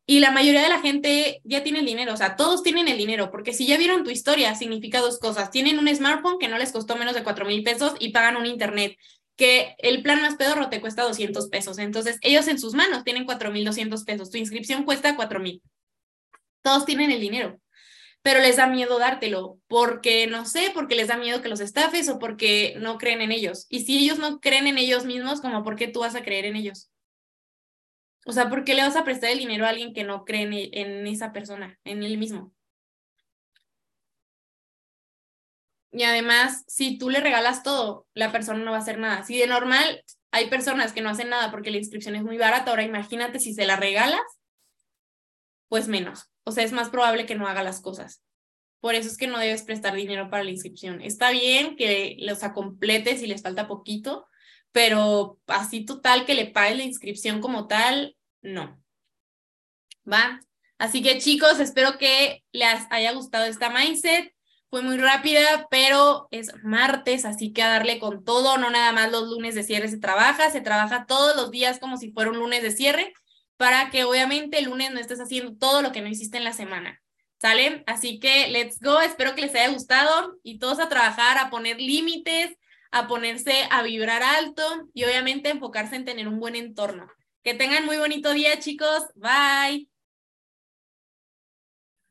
Y 0.07 0.21
la 0.21 0.31
mayoría 0.33 0.63
de 0.63 0.71
la 0.71 0.81
gente 0.81 1.41
ya 1.45 1.63
tiene 1.63 1.81
el 1.81 1.87
dinero, 1.87 2.15
o 2.15 2.17
sea, 2.17 2.35
todos 2.35 2.63
tienen 2.63 2.89
el 2.89 2.97
dinero, 2.97 3.31
porque 3.31 3.53
si 3.53 3.67
ya 3.67 3.77
vieron 3.77 4.05
tu 4.05 4.11
historia, 4.11 4.55
significa 4.55 5.01
dos 5.01 5.19
cosas. 5.19 5.51
Tienen 5.51 5.79
un 5.79 5.95
smartphone 5.95 6.39
que 6.39 6.49
no 6.49 6.59
les 6.59 6.73
costó 6.73 6.97
menos 6.97 7.15
de 7.15 7.23
4 7.23 7.45
mil 7.47 7.63
pesos 7.63 7.95
y 8.01 8.11
pagan 8.11 8.37
un 8.37 8.47
internet, 8.47 8.97
que 9.39 9.77
el 9.79 10.03
plan 10.03 10.21
más 10.21 10.35
pedorro 10.35 10.69
te 10.69 10.81
cuesta 10.81 11.05
200 11.05 11.49
pesos. 11.49 11.79
Entonces, 11.79 12.19
ellos 12.23 12.49
en 12.49 12.59
sus 12.59 12.75
manos 12.75 13.05
tienen 13.05 13.25
4 13.25 13.53
mil 13.53 13.65
200 13.65 14.05
pesos. 14.05 14.31
Tu 14.31 14.37
inscripción 14.37 14.85
cuesta 14.85 15.15
4 15.17 15.39
mil. 15.39 15.63
Todos 16.61 16.85
tienen 16.85 17.13
el 17.13 17.21
dinero, 17.21 17.61
pero 18.21 18.41
les 18.41 18.57
da 18.57 18.67
miedo 18.67 18.99
dártelo, 18.99 19.61
porque 19.69 20.27
no 20.27 20.45
sé, 20.45 20.73
porque 20.75 20.97
les 20.97 21.07
da 21.07 21.17
miedo 21.17 21.41
que 21.41 21.49
los 21.49 21.61
estafes 21.61 22.09
o 22.09 22.19
porque 22.19 22.75
no 22.79 22.99
creen 22.99 23.23
en 23.23 23.31
ellos. 23.31 23.67
Y 23.71 23.85
si 23.85 23.97
ellos 23.99 24.19
no 24.19 24.41
creen 24.41 24.67
en 24.67 24.77
ellos 24.77 25.05
mismos, 25.05 25.41
como 25.41 25.63
por 25.63 25.77
qué 25.77 25.87
tú 25.87 26.01
vas 26.01 26.17
a 26.17 26.23
creer 26.23 26.45
en 26.45 26.57
ellos? 26.57 26.91
O 28.27 28.33
sea, 28.33 28.51
¿por 28.51 28.65
qué 28.65 28.75
le 28.75 28.83
vas 28.83 28.97
a 28.97 29.05
prestar 29.05 29.31
el 29.31 29.39
dinero 29.39 29.65
a 29.65 29.69
alguien 29.69 29.95
que 29.95 30.03
no 30.03 30.25
cree 30.25 30.69
en, 30.73 31.07
esa 31.07 31.33
persona, 31.33 31.79
en 31.85 32.03
él 32.03 32.19
mismo? 32.19 32.53
Y 35.91 36.03
además, 36.03 36.65
si 36.67 36.99
tú 36.99 37.11
le 37.11 37.21
regalas 37.21 37.63
todo, 37.63 38.07
la 38.15 38.31
persona 38.31 38.63
no 38.63 38.73
va 38.73 38.79
a 38.79 38.81
hacer 38.81 38.99
nada. 38.99 39.25
Si 39.25 39.39
de 39.39 39.47
normal 39.47 40.05
hay 40.31 40.51
personas 40.51 40.93
que 40.93 41.01
no 41.01 41.11
hacen 41.11 41.31
nada 41.31 41.51
porque 41.51 41.71
la 41.71 41.79
inscripción 41.79 42.15
es 42.15 42.23
muy 42.23 42.37
barata, 42.37 42.71
ahora 42.71 42.83
imagínate 42.83 43.41
si 43.41 43.55
se 43.55 43.65
la 43.65 43.77
regalas, 43.77 44.21
pues 45.69 45.89
menos. 45.89 46.31
O 46.45 46.53
sea, 46.53 46.65
es 46.65 46.73
más 46.73 46.91
probable 46.91 47.27
que 47.27 47.35
no 47.35 47.47
haga 47.47 47.63
las 47.63 47.81
cosas. 47.81 48.23
Por 48.81 48.95
eso 48.95 49.09
es 49.09 49.17
que 49.17 49.27
no 49.27 49.39
debes 49.39 49.63
prestar 49.63 49.95
dinero 49.95 50.31
para 50.31 50.45
la 50.45 50.51
inscripción. 50.51 51.01
Está 51.01 51.31
bien 51.31 51.77
que 51.77 52.17
los 52.21 52.45
acompletes 52.45 53.21
si 53.21 53.27
les 53.27 53.43
falta 53.43 53.67
poquito, 53.67 54.27
pero 54.73 55.39
así 55.47 55.85
total 55.85 56.25
que 56.25 56.35
le 56.35 56.47
pagues 56.47 56.77
la 56.77 56.85
inscripción 56.85 57.41
como 57.41 57.67
tal, 57.67 58.17
no. 58.41 58.81
¿Va? 60.11 60.41
Así 60.79 61.03
que 61.03 61.19
chicos, 61.19 61.59
espero 61.59 61.99
que 61.99 62.45
les 62.53 62.87
haya 62.91 63.13
gustado 63.13 63.45
esta 63.45 63.71
mindset. 63.71 64.33
Fue 64.71 64.83
muy 64.83 64.99
rápida, 64.99 65.67
pero 65.71 66.29
es 66.31 66.53
martes, 66.63 67.25
así 67.25 67.53
que 67.53 67.63
a 67.63 67.69
darle 67.71 67.99
con 67.99 68.23
todo, 68.23 68.59
no 68.59 68.71
nada 68.71 68.93
más 68.93 69.11
los 69.11 69.29
lunes 69.29 69.55
de 69.55 69.63
cierre 69.63 69.89
se 69.89 69.99
trabaja, 69.99 70.51
se 70.51 70.61
trabaja 70.61 71.07
todos 71.07 71.37
los 71.37 71.51
días 71.51 71.79
como 71.79 71.97
si 71.97 72.13
fuera 72.13 72.31
un 72.31 72.39
lunes 72.39 72.63
de 72.63 72.71
cierre, 72.71 73.15
para 73.57 73.91
que 73.91 74.05
obviamente 74.05 74.59
el 74.59 74.67
lunes 74.67 74.93
no 74.93 75.01
estés 75.01 75.21
haciendo 75.21 75.57
todo 75.57 75.81
lo 75.81 75.91
que 75.93 76.03
no 76.03 76.09
hiciste 76.09 76.37
en 76.37 76.45
la 76.45 76.53
semana. 76.53 77.01
¿Sale? 77.39 77.85
Así 77.87 78.19
que 78.19 78.49
let's 78.49 78.81
go, 78.81 79.01
espero 79.01 79.35
que 79.35 79.43
les 79.43 79.55
haya 79.55 79.73
gustado 79.73 80.39
y 80.43 80.59
todos 80.59 80.81
a 80.81 80.89
trabajar, 80.89 81.39
a 81.39 81.51
poner 81.51 81.81
límites, 81.81 82.57
a 82.91 83.07
ponerse 83.07 83.67
a 83.71 83.83
vibrar 83.83 84.23
alto 84.23 84.63
y 84.93 85.05
obviamente 85.05 85.51
enfocarse 85.51 85.97
en 85.97 86.05
tener 86.05 86.29
un 86.29 86.41
buen 86.41 86.57
entorno. 86.57 87.09
Que 87.43 87.55
tengan 87.55 87.87
muy 87.87 87.97
bonito 87.99 88.33
día, 88.33 88.59
chicos. 88.59 89.05
Bye. 89.15 89.89